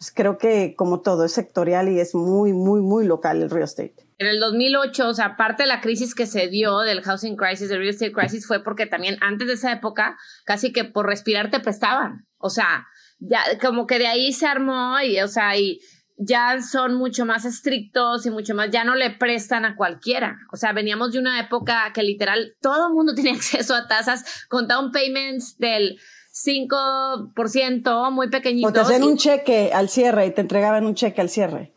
[0.00, 3.64] pues creo que como todo es sectorial y es muy, muy, muy local el real
[3.64, 3.94] estate.
[4.16, 7.68] En el 2008, o sea, parte de la crisis que se dio del housing crisis,
[7.68, 11.50] del real estate crisis, fue porque también antes de esa época, casi que por respirar
[11.50, 12.26] te prestaban.
[12.38, 12.86] O sea,
[13.18, 15.80] ya como que de ahí se armó y, o sea, y
[16.16, 20.38] ya son mucho más estrictos y mucho más, ya no le prestan a cualquiera.
[20.50, 24.46] O sea, veníamos de una época que literal todo el mundo tenía acceso a tasas
[24.48, 25.98] con payments del
[26.32, 28.68] 5%, muy pequeñito.
[28.68, 31.72] O te hacían un cheque al cierre y te entregaban un cheque al cierre.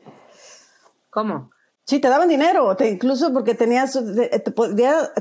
[1.09, 1.49] ¿Cómo?
[1.85, 3.99] Sí, te daban dinero, te, incluso porque tenías,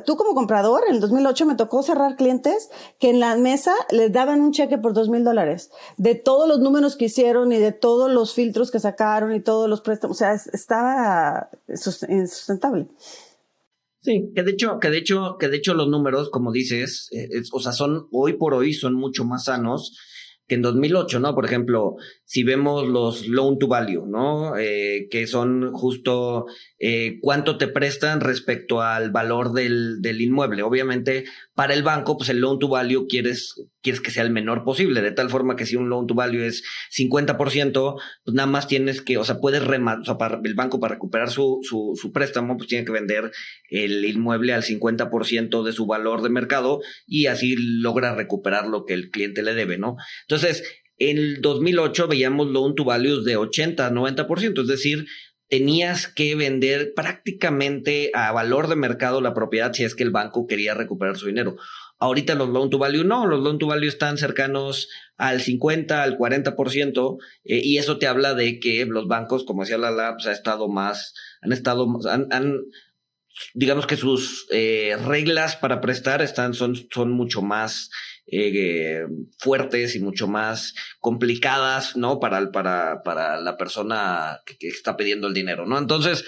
[0.07, 4.13] tú como comprador, en el 2008 me tocó cerrar clientes que en la mesa les
[4.13, 7.73] daban un cheque por dos mil dólares, de todos los números que hicieron y de
[7.73, 12.87] todos los filtros que sacaron y todos los préstamos, o sea, estaba insustentable.
[14.03, 17.29] Sí, que de hecho, que de hecho, que de hecho los números, como dices, eh,
[17.53, 19.97] o sea, son hoy por hoy son mucho más sanos
[20.49, 21.37] que en 2008, ¿no?
[21.37, 24.57] Por ejemplo, si vemos los loan to value, ¿no?
[24.59, 26.47] Eh, que son justo
[26.81, 30.65] eh, cuánto te prestan respecto al valor del, del, inmueble.
[30.65, 34.65] Obviamente, para el banco, pues el loan to value quieres, quieres que sea el menor
[34.65, 36.63] posible, de tal forma que si un loan to value es
[36.97, 40.95] 50%, pues nada más tienes que, o sea, puedes rematar, o sea, el banco para
[40.95, 43.33] recuperar su, su, su préstamo, pues tiene que vender
[43.69, 48.95] el inmueble al 50% de su valor de mercado y así logra recuperar lo que
[48.95, 49.97] el cliente le debe, ¿no?
[50.23, 50.63] Entonces,
[50.99, 55.07] en el 2008 veíamos loan to values de 80, 90%, es decir,
[55.53, 60.47] tenías que vender prácticamente a valor de mercado la propiedad si es que el banco
[60.47, 61.57] quería recuperar su dinero.
[62.03, 66.19] Ahorita los loan to value no, los loan to value están cercanos al 50, al
[66.19, 70.33] 40%, eh, y eso te habla de que los bancos, como decía Lala, pues ha
[70.33, 72.57] estado más, han estado, han, han
[73.55, 77.89] digamos que sus eh, reglas para prestar están, son, son mucho más
[78.27, 79.05] eh,
[79.39, 82.21] fuertes y mucho más complicadas, ¿no?
[82.21, 85.77] Para, para, para la persona que, está pidiendo el dinero, ¿no?
[85.77, 86.25] Entonces,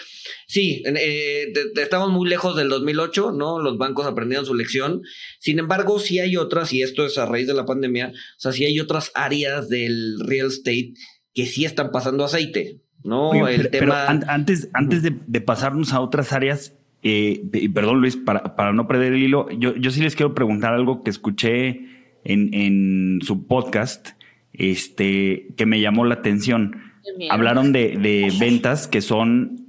[0.46, 3.60] sí, eh, estamos muy lejos del 2008, ¿no?
[3.60, 5.02] Los bancos aprendieron su lección.
[5.38, 8.52] Sin embargo, sí hay otras, y esto es a raíz de la pandemia, o sea,
[8.52, 10.94] sí hay otras áreas del real estate
[11.32, 13.48] que sí están pasando aceite, ¿no?
[13.48, 14.06] el tema...
[14.06, 16.74] antes, antes de pasarnos a otras áreas,
[17.04, 20.72] eh, perdón Luis, para, para, no perder el hilo, yo, yo sí les quiero preguntar
[20.72, 21.86] algo que escuché
[22.24, 24.08] en, en su podcast,
[24.54, 26.80] este, que me llamó la atención.
[27.30, 29.60] Hablaron de, de, ventas que son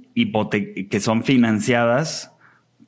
[0.88, 2.32] que son financiadas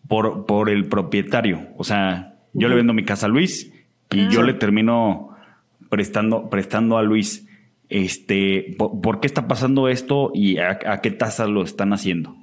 [0.09, 1.69] por, por el propietario.
[1.77, 3.71] O sea, yo le vendo mi casa a Luis
[4.11, 5.37] y yo le termino
[5.91, 7.47] prestando, prestando a Luis.
[7.91, 12.35] Este, ¿por, qué está pasando esto y a, a qué tasa lo están haciendo?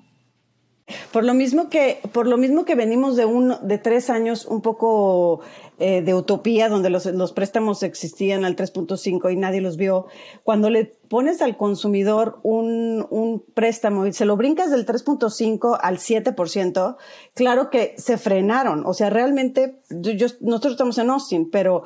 [1.12, 4.62] Por lo mismo que, por lo mismo que venimos de un, de tres años un
[4.62, 5.42] poco
[5.80, 10.06] eh, de utopía, donde los, los préstamos existían al 3.5 y nadie los vio.
[10.44, 15.98] Cuando le pones al consumidor un, un préstamo y se lo brincas del 3.5 al
[15.98, 16.98] 7%,
[17.34, 18.86] claro que se frenaron.
[18.86, 21.84] O sea, realmente, yo, nosotros estamos en Austin, pero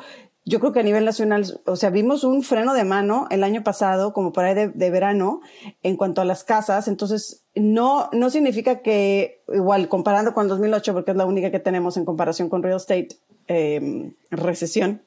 [0.50, 3.64] yo creo que a nivel nacional, o sea, vimos un freno de mano el año
[3.64, 5.42] pasado, como por ahí de, verano,
[5.84, 6.88] en cuanto a las casas.
[6.88, 11.60] Entonces, no, no significa que, igual, comparando con el 2008, porque es la única que
[11.60, 13.10] tenemos en comparación con real estate,
[13.48, 15.04] eh, recesión,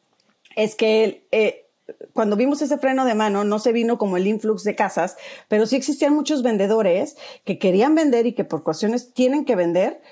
[0.54, 1.66] es que eh,
[2.12, 5.16] cuando vimos ese freno de mano no se vino como el influx de casas,
[5.48, 10.02] pero sí existían muchos vendedores que querían vender y que por cuestiones tienen que vender.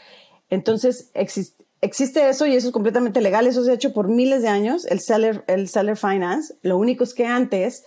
[0.48, 3.46] Entonces, existe existe eso y eso es completamente legal.
[3.46, 6.54] Eso se ha hecho por miles de años, el seller, el seller finance.
[6.62, 7.84] Lo único es que antes,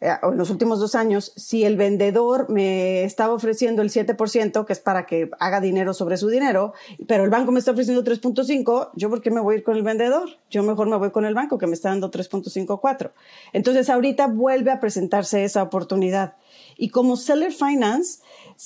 [0.00, 4.72] eh, en los últimos dos años, si el vendedor me estaba ofreciendo el 7%, que
[4.72, 6.72] es para que haga dinero sobre su dinero,
[7.06, 9.76] pero el banco me está ofreciendo 3.5, yo por qué me voy a ir con
[9.76, 10.28] el vendedor?
[10.50, 13.12] Yo mejor me voy con el banco que me está dando 3.54.
[13.52, 16.34] Entonces ahorita vuelve a presentarse esa oportunidad.
[16.76, 18.20] Y como seller finance,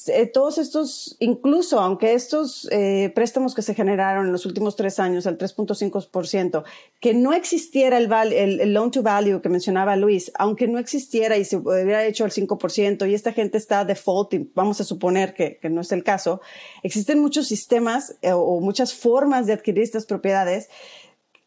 [0.07, 4.99] eh, todos estos, incluso aunque estos eh, préstamos que se generaron en los últimos tres
[4.99, 6.65] años, al 3.5%,
[6.99, 11.45] que no existiera el, el, loan to value que mencionaba Luis, aunque no existiera y
[11.45, 15.69] se hubiera hecho al 5% y esta gente está defaulting, vamos a suponer que, que
[15.69, 16.41] no es el caso,
[16.83, 20.71] existen muchos sistemas eh, o muchas formas de adquirir estas propiedades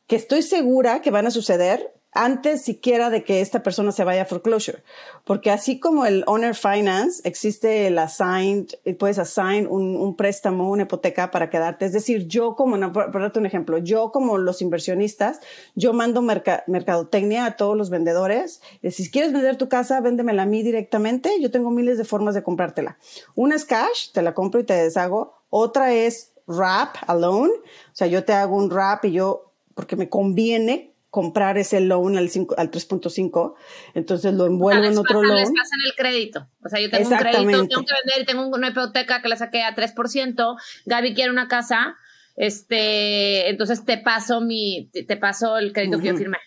[0.06, 4.24] que estoy segura que van a suceder antes siquiera de que esta persona se vaya
[4.24, 4.84] a foreclosure.
[5.26, 10.84] Porque así como el owner finance, existe el assigned, puedes assign un, un préstamo, una
[10.84, 11.86] hipoteca para quedarte.
[11.86, 15.42] Es decir, yo como, por, darte un ejemplo, yo como los inversionistas,
[15.76, 18.62] yo mando mercadotecnia a todos los vendedores.
[18.90, 21.30] si quieres vender tu casa, véndemela a mí directamente.
[21.42, 22.98] Yo tengo miles de formas de comprártela.
[23.36, 25.36] Una es cash, te la compro y te deshago.
[25.50, 27.52] Otra es wrap, alone.
[27.52, 32.18] O sea, yo te hago un wrap y yo, porque me conviene comprar ese loan
[32.18, 32.26] al,
[32.58, 33.54] al 3.5,
[33.94, 35.38] entonces lo envuelvo en otro loan.
[35.38, 36.50] Les pasan el crédito.
[36.62, 39.38] O sea, yo tengo un crédito, tengo que vender y tengo una hipoteca que la
[39.38, 41.96] saqué a 3%, Gaby quiere una casa,
[42.36, 46.38] este, entonces te paso mi, te paso el crédito que yo firmé.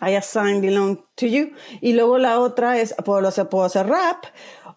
[0.00, 1.50] I assign the loan to you.
[1.80, 4.26] Y luego la otra es, puedo hacer, puedo hacer rap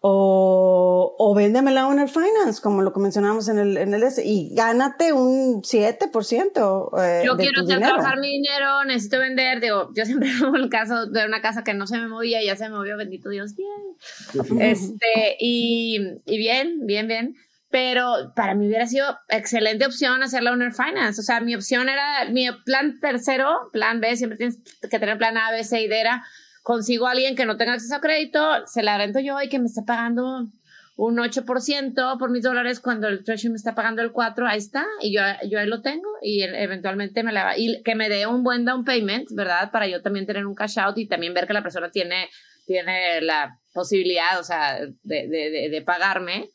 [0.09, 4.23] o, o véndeme la Owner Finance, como lo que mencionamos en el, en el S,
[4.25, 7.03] y gánate un 7%.
[7.03, 9.59] Eh, yo quiero hacer trabajar mi dinero, necesito vender.
[9.59, 12.55] Digo, yo siempre pongo el caso de una casa que no se me movía, ya
[12.55, 14.61] se me movió, bendito Dios, bien.
[14.61, 17.35] este, y, y bien, bien, bien
[17.69, 21.19] pero para mí hubiera sido excelente opción hacer la Owner Finance.
[21.19, 24.57] O sea, mi opción era, mi plan tercero, plan B, siempre tienes
[24.89, 26.23] que tener plan A, B, C y D, era
[26.67, 29.57] consigo a alguien que no tenga acceso a crédito, se la rento yo y que
[29.57, 30.49] me esté pagando
[30.97, 34.85] un 8% por mis dólares cuando el Treasury me está pagando el 4%, ahí está,
[34.99, 38.27] y yo, yo ahí lo tengo y eventualmente me la va, y que me dé
[38.27, 39.71] un buen down payment, ¿verdad?
[39.71, 42.27] Para yo también tener un cash out y también ver que la persona tiene,
[42.65, 46.49] tiene la posibilidad, o sea, de, de, de, pagarme.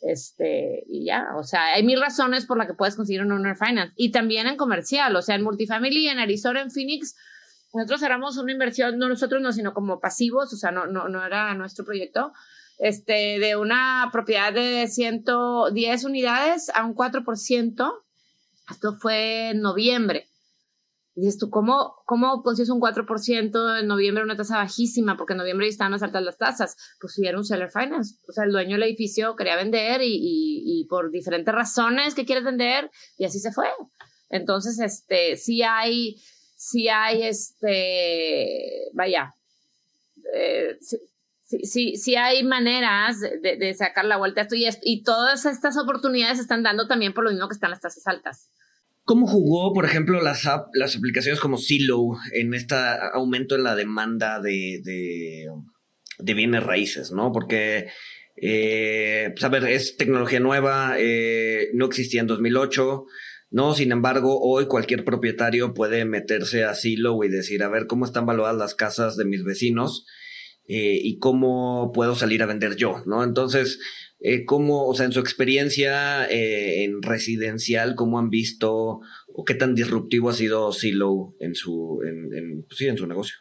[0.00, 3.56] Este, y ya, o sea, hay mil razones por las que puedes conseguir un owner
[3.56, 7.16] finance y también en comercial, o sea, en multifamily, en Arizona, en Phoenix,
[7.74, 11.24] nosotros éramos una inversión, no nosotros no, sino como pasivos, o sea, no, no, no
[11.24, 12.32] era nuestro proyecto,
[12.78, 17.92] este, de una propiedad de 110 unidades a un 4%.
[18.70, 20.28] Esto fue en noviembre.
[21.14, 25.16] Y dices tú, ¿cómo, cómo consigues un 4% en noviembre, una tasa bajísima?
[25.16, 26.76] Porque en noviembre estaban más altas las tasas.
[27.00, 28.14] Pues si era un seller finance.
[28.28, 32.24] O sea, el dueño del edificio quería vender y, y, y por diferentes razones que
[32.24, 33.66] quieres vender, y así se fue.
[34.30, 36.22] Entonces, este, sí hay,
[36.58, 39.32] si hay este, vaya,
[40.34, 40.76] eh,
[41.62, 46.88] si, hay maneras de, sacar la vuelta a esto y, todas estas oportunidades están dando
[46.88, 48.50] también por lo mismo que están las tasas altas.
[49.04, 52.74] ¿Cómo jugó, por ejemplo, las, las aplicaciones como Silo en este
[53.14, 57.30] aumento en la demanda de, de, bienes raíces, no?
[57.30, 57.86] Porque,
[58.36, 63.06] eh, pues es tecnología nueva, eh, no existía en 2008,
[63.50, 68.04] no, sin embargo, hoy cualquier propietario puede meterse a Silo y decir, a ver, ¿cómo
[68.04, 70.06] están valoradas las casas de mis vecinos?
[70.66, 73.24] Eh, y cómo puedo salir a vender yo, ¿no?
[73.24, 73.80] Entonces,
[74.20, 79.00] eh, ¿cómo, o sea, en su experiencia eh, en residencial, cómo han visto
[79.32, 83.36] o qué tan disruptivo ha sido Silo en su, en, pues sí, en su negocio?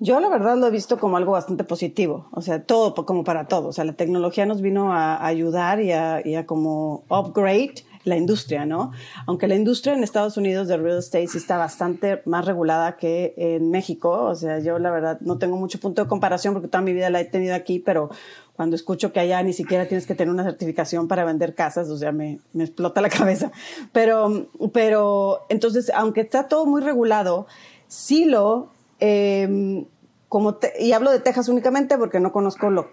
[0.00, 3.48] Yo la verdad lo he visto como algo bastante positivo, o sea, todo como para
[3.48, 7.74] todo, o sea, la tecnología nos vino a, ayudar y a, y a como upgrade
[8.06, 8.92] la industria, ¿no?
[9.26, 13.34] Aunque la industria en Estados Unidos de real estate sí está bastante más regulada que
[13.36, 16.82] en México, o sea, yo la verdad no tengo mucho punto de comparación porque toda
[16.82, 18.10] mi vida la he tenido aquí, pero
[18.54, 21.98] cuando escucho que allá ni siquiera tienes que tener una certificación para vender casas, o
[21.98, 23.50] sea, me, explota la cabeza.
[23.92, 27.48] Pero, pero, entonces, aunque está todo muy regulado,
[27.88, 29.84] sí lo, eh,
[30.28, 32.88] como y hablo de Texas únicamente porque no conozco lo,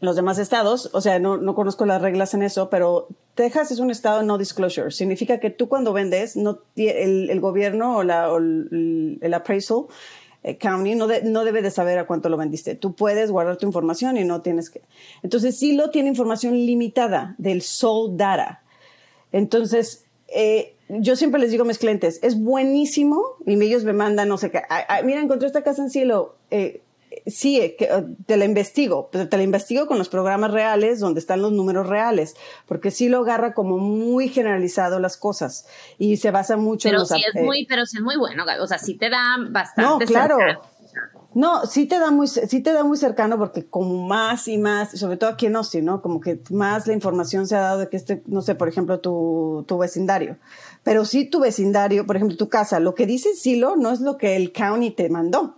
[0.00, 3.80] los demás estados, o sea, no, no, conozco las reglas en eso, pero Texas es
[3.80, 4.92] un estado no disclosure.
[4.92, 9.86] Significa que tú cuando vendes, no, el, el gobierno o, la, o el, el, appraisal
[10.44, 12.76] eh, county no, no debe de saber a cuánto lo vendiste.
[12.76, 14.82] Tú puedes guardar tu información y no tienes que.
[15.24, 18.62] Entonces, sí lo tiene información limitada del sold data.
[19.32, 24.28] Entonces, eh, yo siempre les digo a mis clientes, es buenísimo, y ellos me mandan,
[24.28, 24.62] no sé qué,
[25.04, 26.82] mira, encontré esta casa en cielo, eh,
[27.26, 31.20] sí, eh, eh, te la investigo, pero te la investigo con los programas reales donde
[31.20, 32.34] están los números reales,
[32.66, 35.66] porque sí lo agarra como muy generalizado las cosas
[35.98, 37.08] y se basa mucho pero en los...
[37.08, 40.04] Sí es muy, pero sí es muy bueno, o sea, sí te da bastante...
[40.04, 40.38] No, claro.
[41.34, 44.98] No, sí te da muy, sí te da muy cercano porque como más y más,
[44.98, 46.00] sobre todo aquí en Austin, ¿no?
[46.00, 48.98] Como que más la información se ha dado de que este, no sé, por ejemplo,
[48.98, 50.38] tu, tu vecindario.
[50.82, 54.16] Pero sí tu vecindario, por ejemplo, tu casa, lo que dice Silo no es lo
[54.16, 55.57] que el county te mandó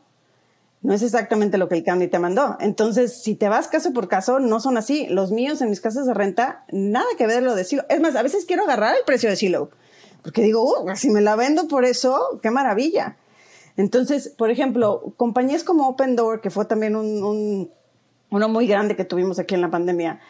[0.82, 2.56] no es exactamente lo que el county te mandó.
[2.60, 5.06] Entonces, si te vas caso por caso, no son así.
[5.08, 7.84] Los míos en mis casas de renta, nada que ver lo de Silo.
[7.88, 9.70] Es más, a veces quiero agarrar el precio de Silo,
[10.22, 13.16] porque digo, uh, si me la vendo por eso, qué maravilla.
[13.76, 17.70] Entonces, por ejemplo, compañías como Open Door, que fue también un, un
[18.30, 20.20] uno muy grande que tuvimos aquí en la pandemia,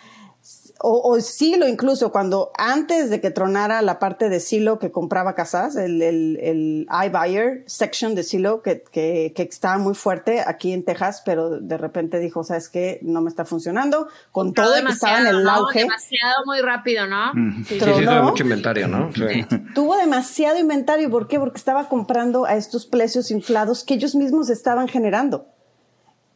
[0.82, 5.34] o, o, Silo incluso, cuando antes de que tronara la parte de Silo que compraba
[5.34, 10.72] casas, el, el, el iBuyer section de Silo que, que, que, estaba muy fuerte aquí
[10.72, 12.98] en Texas, pero de repente dijo, ¿sabes qué?
[13.02, 14.08] No me está funcionando.
[14.32, 15.80] Con todo que estaba en el auge.
[15.80, 17.32] Demasiado muy rápido, ¿no?
[17.68, 19.12] Sí, sí, sí, mucho inventario, ¿no?
[19.12, 19.46] Sí.
[19.74, 21.10] Tuvo demasiado inventario.
[21.10, 21.38] ¿Por qué?
[21.38, 25.46] Porque estaba comprando a estos precios inflados que ellos mismos estaban generando.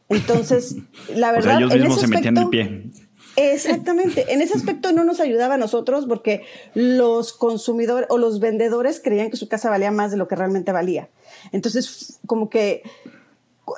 [0.07, 0.75] Entonces,
[1.09, 1.55] la verdad.
[1.55, 2.91] O sea, ellos mismos se metían el pie.
[3.35, 4.33] Exactamente.
[4.33, 6.43] En ese aspecto no nos ayudaba a nosotros porque
[6.73, 10.71] los consumidores o los vendedores creían que su casa valía más de lo que realmente
[10.71, 11.09] valía.
[11.51, 12.83] Entonces, como que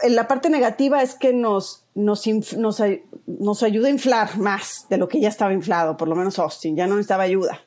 [0.07, 2.27] la parte negativa es que nos, nos,
[3.63, 6.75] ayuda a inflar más de lo que ya estaba inflado, por lo menos Austin.
[6.75, 7.61] Ya no necesitaba ayuda.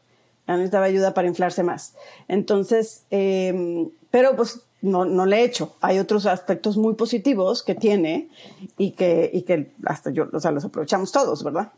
[0.46, 1.94] Ya no necesitaba ayuda para inflarse más.
[2.28, 5.76] Entonces, eh, pero pues no, no le he hecho.
[5.80, 8.28] Hay otros aspectos muy positivos que tiene
[8.78, 11.72] y que, y que hasta yo, o sea, los aprovechamos todos, ¿verdad?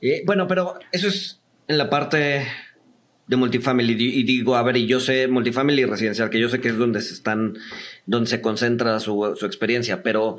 [0.00, 2.46] Eh, bueno, pero eso es en la parte
[3.26, 3.92] de multifamily.
[3.92, 7.00] Y digo, a ver, y yo sé multifamily residencial, que yo sé que es donde
[7.00, 7.56] se están,
[8.06, 10.38] donde se concentra su, su experiencia, pero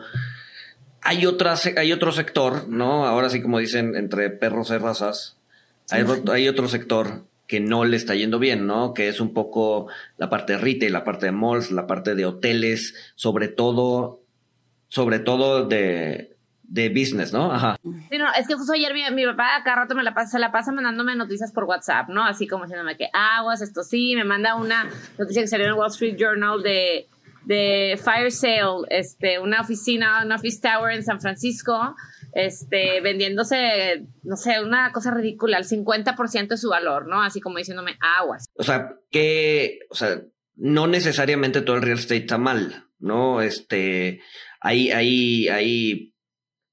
[1.01, 3.05] hay, otras, hay otro sector, ¿no?
[3.05, 5.37] Ahora sí, como dicen, entre perros y razas,
[5.89, 8.95] hay, hay otro sector que no le está yendo bien, ¿no?
[8.95, 9.87] Que es un poco
[10.17, 14.23] la parte de retail, la parte de malls, la parte de hoteles, sobre todo,
[14.87, 17.53] sobre todo de, de business, ¿no?
[17.53, 17.77] Ajá.
[17.83, 20.39] Sí, no, es que justo ayer mi, mi papá cada rato me la pasa, se
[20.39, 22.25] la pasa mandándome noticias por WhatsApp, ¿no?
[22.25, 24.89] Así como diciéndome que aguas, esto sí, me manda una
[25.19, 27.07] noticia que salió en el Wall Street Journal de,
[27.45, 31.95] de Fire Sale, este, una oficina, una office tower en San Francisco,
[32.33, 37.21] este, vendiéndose, no sé, una cosa ridícula, el 50% de su valor, ¿no?
[37.21, 38.45] Así como diciéndome aguas.
[38.55, 40.21] O sea, que, o sea,
[40.55, 43.41] no necesariamente todo el real estate está mal, ¿no?
[43.41, 44.21] Este,
[44.61, 46.13] hay, hay, hay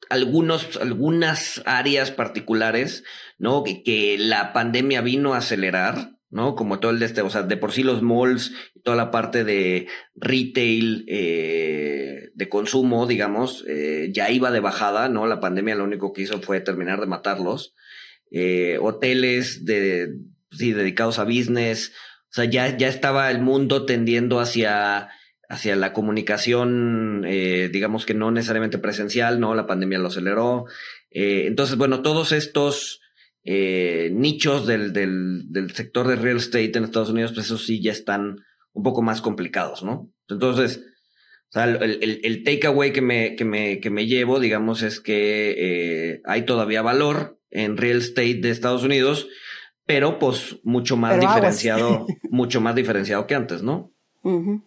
[0.09, 3.05] algunos, algunas áreas particulares,
[3.38, 3.62] ¿no?
[3.62, 6.55] Que, que, la pandemia vino a acelerar, ¿no?
[6.55, 9.45] Como todo el de este, o sea, de por sí los malls, toda la parte
[9.45, 15.27] de retail, eh, de consumo, digamos, eh, ya iba de bajada, ¿no?
[15.27, 17.75] La pandemia lo único que hizo fue terminar de matarlos.
[18.31, 20.14] Eh, hoteles de,
[20.51, 21.93] sí, dedicados a business,
[22.31, 25.11] o sea, ya, ya estaba el mundo tendiendo hacia
[25.51, 29.57] hacia la comunicación, eh, digamos que no necesariamente presencial, ¿no?
[29.57, 30.66] La pandemia lo aceleró.
[31.11, 33.00] Eh, entonces, bueno, todos estos
[33.44, 37.83] eh, nichos del, del, del, sector de real estate en Estados Unidos, pues esos sí
[37.83, 38.37] ya están
[38.72, 40.11] un poco más complicados, ¿no?
[40.29, 40.85] Entonces,
[41.48, 45.00] o sea, el, el, el takeaway que me, que, me, que me llevo, digamos, es
[45.00, 49.29] que eh, hay todavía valor en real estate de Estados Unidos,
[49.87, 53.92] pero pues mucho más pero diferenciado, mucho más diferenciado que antes, ¿no?
[54.22, 54.61] Uh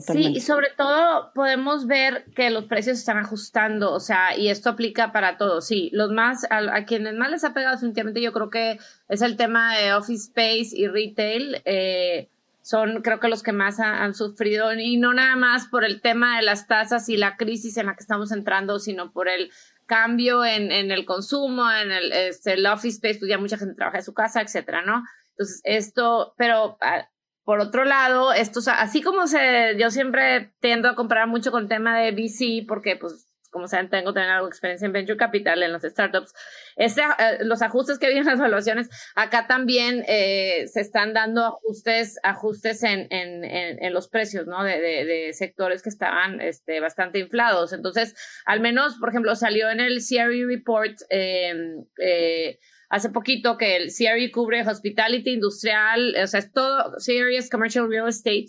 [0.00, 4.70] Sí, y sobre todo podemos ver que los precios están ajustando, o sea, y esto
[4.70, 5.66] aplica para todos.
[5.66, 8.78] Sí, los más, a, quienes más les ha pegado definitivamente, yo creo que
[9.08, 11.62] es el tema de office space y retail.
[11.64, 12.28] Eh,
[12.62, 16.36] son creo que los que más han sufrido y no nada más por el tema
[16.36, 19.52] de las tasas y la crisis en la que estamos entrando, sino por el
[19.86, 23.76] cambio en, en el consumo, en el, este, el office space, pues ya mucha gente
[23.76, 25.04] trabaja en su casa, etcétera, ¿no?
[25.30, 27.08] Entonces, esto, pero ah,
[27.46, 31.68] por otro lado, esto, así como se, yo siempre tiendo a comparar mucho con el
[31.68, 35.62] tema de VC, porque pues como saben, tengo también algo de experiencia en Venture Capital,
[35.62, 36.34] en los startups.
[36.74, 41.46] Ese, eh, los ajustes que vienen en las evaluaciones, acá también eh, se están dando
[41.46, 44.64] ajustes, ajustes en, en, en, los precios, ¿no?
[44.64, 47.72] De, de, sectores que estaban este, bastante inflados.
[47.72, 52.58] Entonces, al menos, por ejemplo, salió en el CRE Report eh,
[52.88, 57.88] hace poquito que el CRE cubre hospitality, industrial, o sea, es todo, CRE es commercial
[57.88, 58.46] real estate,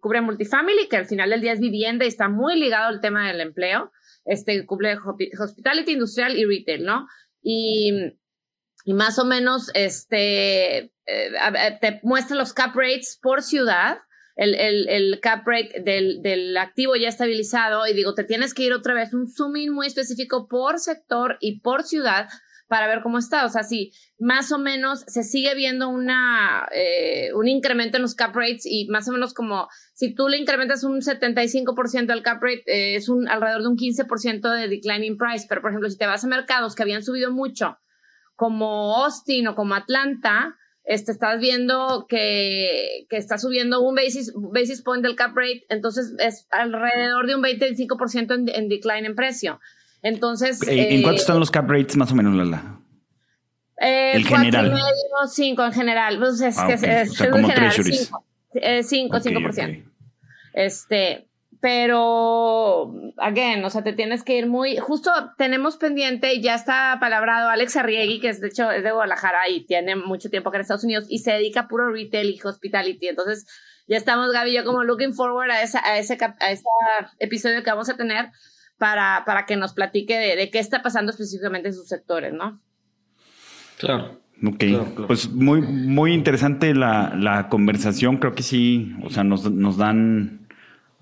[0.00, 3.28] cubre multifamily, que al final del día es vivienda y está muy ligado al tema
[3.28, 3.92] del empleo
[4.24, 4.96] este, cumple
[5.38, 7.06] hospitality, industrial y retail, ¿no?
[7.42, 7.92] Y,
[8.84, 13.98] y más o menos, este, eh, te muestra los cap rates por ciudad,
[14.36, 18.62] el, el, el cap rate del, del, activo ya estabilizado y digo, te tienes que
[18.62, 22.28] ir otra vez un zooming muy específico por sector y por ciudad
[22.72, 23.44] para ver cómo está.
[23.44, 28.14] O sea, si más o menos se sigue viendo una, eh, un incremento en los
[28.14, 32.42] cap rates y más o menos como si tú le incrementas un 75% al cap
[32.42, 35.44] rate, eh, es un alrededor de un 15% de declining price.
[35.46, 37.76] Pero, por ejemplo, si te vas a mercados que habían subido mucho,
[38.36, 44.80] como Austin o como Atlanta, este, estás viendo que, que está subiendo un basis, basis
[44.80, 49.60] point del cap rate, entonces es alrededor de un 25% en, en decline en precio.
[50.02, 50.60] Entonces.
[50.66, 52.80] ¿En, cuánto eh, están los cap rates más o menos, Lala?
[53.78, 54.70] Eh, el general.
[54.70, 54.82] Medio,
[55.28, 56.18] cinco en general.
[56.18, 58.24] Pues es ah, que es, o sea, como general, cinco,
[58.54, 59.90] eh, cinco, cinco por ciento.
[60.52, 61.28] Este,
[61.60, 67.48] pero, again, o sea, te tienes que ir muy, justo tenemos pendiente, ya está palabrado
[67.48, 70.62] Alex Arriegui, que es de hecho es de Guadalajara y tiene mucho tiempo acá en
[70.62, 73.06] Estados Unidos y se dedica a puro retail y hospitality.
[73.06, 73.46] Entonces,
[73.86, 76.64] ya estamos, Gaby y yo, como looking forward a, esa, a, ese, a ese
[77.20, 78.30] episodio que vamos a tener
[78.82, 82.60] para, para que nos platique de, qué está pasando específicamente en sus sectores, ¿no?
[83.78, 84.20] Claro.
[84.44, 84.64] Ok,
[85.06, 88.16] pues muy, muy interesante la, la, conversación.
[88.16, 90.48] Creo que sí, o sea, nos, nos dan,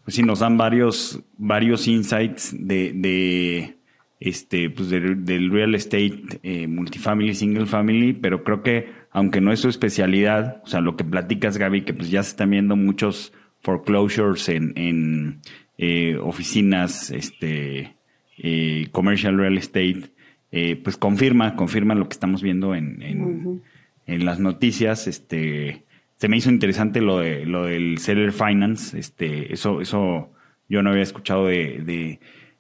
[0.05, 3.79] pues sí, nos dan varios, varios insights de, de
[4.19, 9.61] este, pues del real estate, eh, multifamily, single family, pero creo que aunque no es
[9.61, 13.33] su especialidad, o sea, lo que platicas, Gaby, que pues ya se están viendo muchos
[13.61, 15.41] foreclosures en, en
[15.83, 17.97] eh, oficinas, este,
[18.37, 20.13] eh, commercial real estate,
[20.53, 23.63] eh, pues confirma, confirma lo que estamos viendo en,
[24.07, 25.07] en, las noticias.
[25.07, 30.31] Este, se me hizo interesante lo de lo del seller finance, este, eso, eso
[30.69, 32.19] yo no había escuchado de,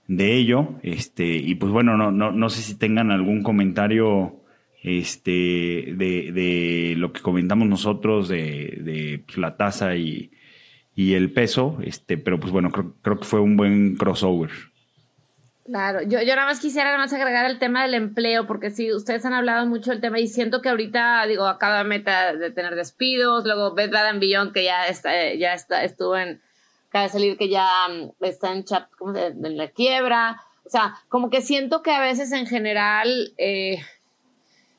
[0.08, 0.78] de, ello.
[0.82, 4.40] Este, y pues bueno, no, no, no sé si tengan algún comentario
[4.82, 10.30] este, de, de lo que comentamos nosotros de, de pues, la tasa y,
[10.94, 14.50] y el peso, este, pero pues bueno, creo, creo que fue un buen crossover.
[15.64, 18.92] Claro, yo, yo nada más quisiera nada más agregar el tema del empleo, porque sí,
[18.92, 22.50] ustedes han hablado mucho del tema y siento que ahorita, digo, acaba de meta de
[22.50, 26.42] tener despidos, luego Beth Baden Beyond, que ya está, ya está, estuvo en,
[26.88, 30.94] acaba de salir que ya mm, está en chat, como en la quiebra, o sea,
[31.08, 33.80] como que siento que a veces en general, eh,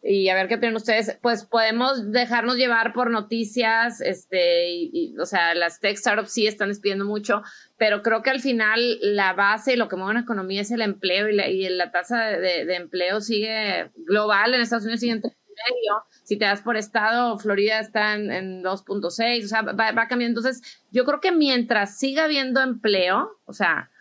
[0.04, 5.26] y a ver qué opinan ustedes, pues podemos dejarnos llevar por noticias, este, y, o
[5.26, 7.44] sea, las tech startups sí están despidiendo mucho,
[7.78, 10.82] pero creo que al final la base y lo que mueve una economía es el
[10.82, 15.14] empleo y la, y la tasa de, de, empleo sigue global, en Estados Unidos sigue
[15.14, 19.92] en medio, si te das por estado, Florida está en, en 2.6, o sea, va,
[19.92, 23.92] va, cambiando, entonces yo creo que mientras siga habiendo empleo, o sea,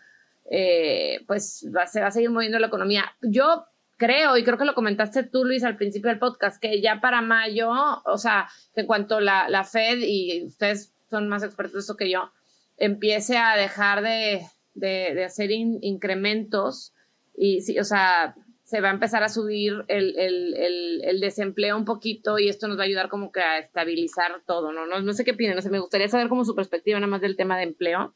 [0.49, 3.05] eh, pues se va a seguir moviendo la economía.
[3.21, 3.67] Yo
[4.01, 7.21] creo, y creo que lo comentaste tú, Luis, al principio del podcast, que ya para
[7.21, 7.69] mayo,
[8.05, 11.97] o sea, que en cuanto la, la Fed, y ustedes son más expertos de eso
[11.97, 12.31] que yo,
[12.77, 14.41] empiece a dejar de,
[14.73, 16.95] de, hacer incrementos,
[17.37, 18.33] y sí, o sea,
[18.63, 22.79] se va a empezar a subir el, el, el, desempleo un poquito y esto nos
[22.79, 24.87] va a ayudar como que a estabilizar todo, ¿no?
[24.87, 27.21] No, no sé qué opinan, no sé, me gustaría saber como su perspectiva nada más
[27.21, 28.15] del tema de empleo.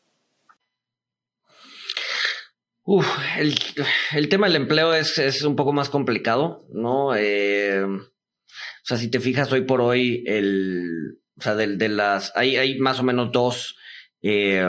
[2.88, 3.08] Uf,
[3.40, 3.56] el,
[4.14, 7.16] el, tema del empleo es, es, un poco más complicado, ¿no?
[7.16, 12.32] Eh, o sea, si te fijas hoy por hoy, el, o sea, de, de las,
[12.36, 13.76] hay, hay más o menos dos,
[14.22, 14.64] eh,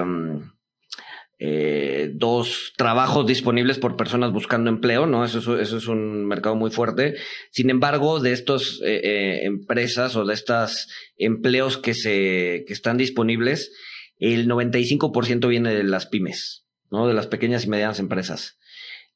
[1.39, 5.23] eh, dos trabajos disponibles por personas buscando empleo, ¿no?
[5.23, 7.17] Eso es, eso es un mercado muy fuerte.
[7.51, 10.89] Sin embargo, de estas eh, eh, empresas o de estos
[11.19, 13.71] empleos que se, que están disponibles,
[14.19, 16.66] el 95% viene de las pymes.
[16.91, 17.07] ¿No?
[17.07, 18.59] De las pequeñas y medianas empresas.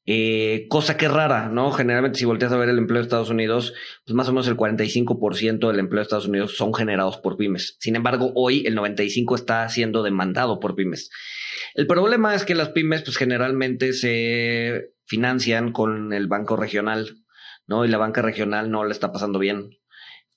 [0.07, 1.71] Eh, cosa que rara, ¿no?
[1.71, 4.57] Generalmente si volteas a ver el empleo de Estados Unidos, pues más o menos el
[4.57, 7.77] 45% del empleo de Estados Unidos son generados por pymes.
[7.79, 11.11] Sin embargo, hoy el 95% está siendo demandado por pymes.
[11.75, 17.17] El problema es que las pymes, pues generalmente se financian con el banco regional,
[17.67, 17.85] ¿no?
[17.85, 19.69] Y la banca regional no le está pasando bien.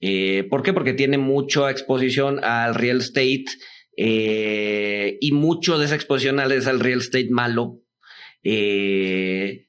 [0.01, 0.75] Eh, ¿Por qué?
[0.75, 3.47] Porque tiene mucha exposición al real estate
[3.97, 7.81] eh, y mucho de esa exposición al real estate malo.
[8.43, 9.65] Eh,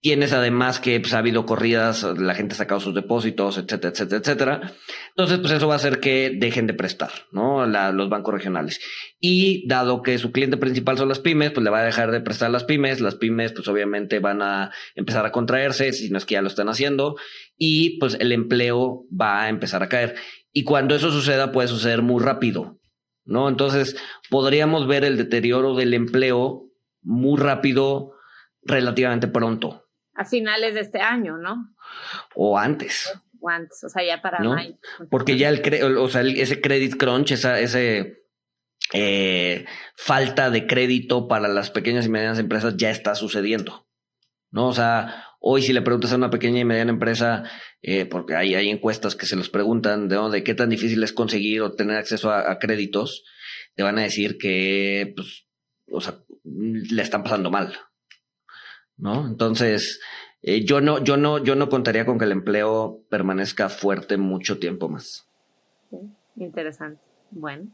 [0.00, 4.20] Tienes además que pues, ha habido corridas, la gente ha sacado sus depósitos, etcétera, etcétera,
[4.20, 4.72] etcétera.
[5.08, 7.66] Entonces, pues eso va a hacer que dejen de prestar, ¿no?
[7.66, 8.80] los bancos regionales.
[9.18, 12.20] Y dado que su cliente principal son las pymes, pues le va a dejar de
[12.20, 13.00] prestar las pymes.
[13.00, 16.48] Las pymes, pues obviamente van a empezar a contraerse, si no es que ya lo
[16.48, 17.16] están haciendo.
[17.56, 20.14] Y pues el empleo va a empezar a caer.
[20.52, 22.77] Y cuando eso suceda, puede suceder muy rápido,
[23.28, 23.48] ¿no?
[23.48, 23.96] Entonces,
[24.28, 26.64] podríamos ver el deterioro del empleo
[27.02, 28.14] muy rápido
[28.62, 29.84] relativamente pronto
[30.18, 31.72] a finales de este año, ¿no?
[32.34, 33.10] O antes.
[33.40, 34.76] O antes, o sea, ya para mayo.
[35.10, 38.24] Porque ya el, o sea, ese credit crunch, esa, ese
[38.92, 39.64] eh,
[39.94, 43.86] falta de crédito para las pequeñas y medianas empresas ya está sucediendo.
[44.50, 44.66] ¿No?
[44.66, 47.44] O sea, hoy si le preguntas a una pequeña y mediana empresa,
[47.82, 51.12] eh, porque hay, hay encuestas que se los preguntan de, de qué tan difícil es
[51.12, 53.24] conseguir o tener acceso a, créditos,
[53.74, 55.46] te van a decir que, pues,
[55.90, 57.72] o sea, le están pasando mal.
[58.96, 59.26] ¿no?
[59.26, 60.00] Entonces,
[60.42, 64.58] eh, yo no, yo no, yo no contaría con que el empleo permanezca fuerte mucho
[64.58, 65.28] tiempo más.
[66.36, 67.00] interesante.
[67.30, 67.70] Bueno.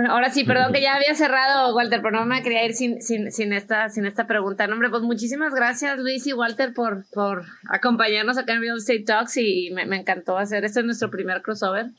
[0.00, 3.02] Bueno, ahora sí, perdón que ya había cerrado, Walter, pero no me quería ir sin,
[3.02, 4.66] sin, sin, esta, sin esta pregunta.
[4.66, 9.00] No, hombre, pues muchísimas gracias, Luis y Walter, por, por acompañarnos acá en Real Estate
[9.02, 10.64] Talks y me, me encantó hacer.
[10.64, 11.90] Este es nuestro primer crossover.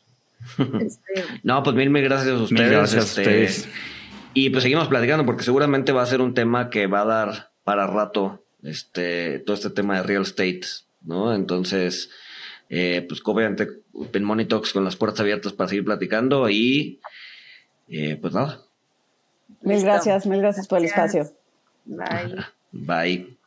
[0.58, 2.72] Este, no, pues mil, mil gracias a ustedes.
[2.72, 3.70] gracias a este, ustedes.
[4.34, 7.52] Y pues seguimos platicando porque seguramente va a ser un tema que va a dar
[7.64, 10.62] para rato este, todo este tema de real estate,
[11.04, 11.36] ¿no?
[11.36, 12.10] Entonces,
[12.70, 13.68] eh, pues obviamente
[14.12, 17.00] en Money Talks con las puertas abiertas para seguir platicando y
[17.92, 18.62] eh, pues nada.
[19.62, 21.30] Mil gracias, mil gracias por el espacio.
[21.86, 22.46] Bye.
[22.72, 23.38] Bye.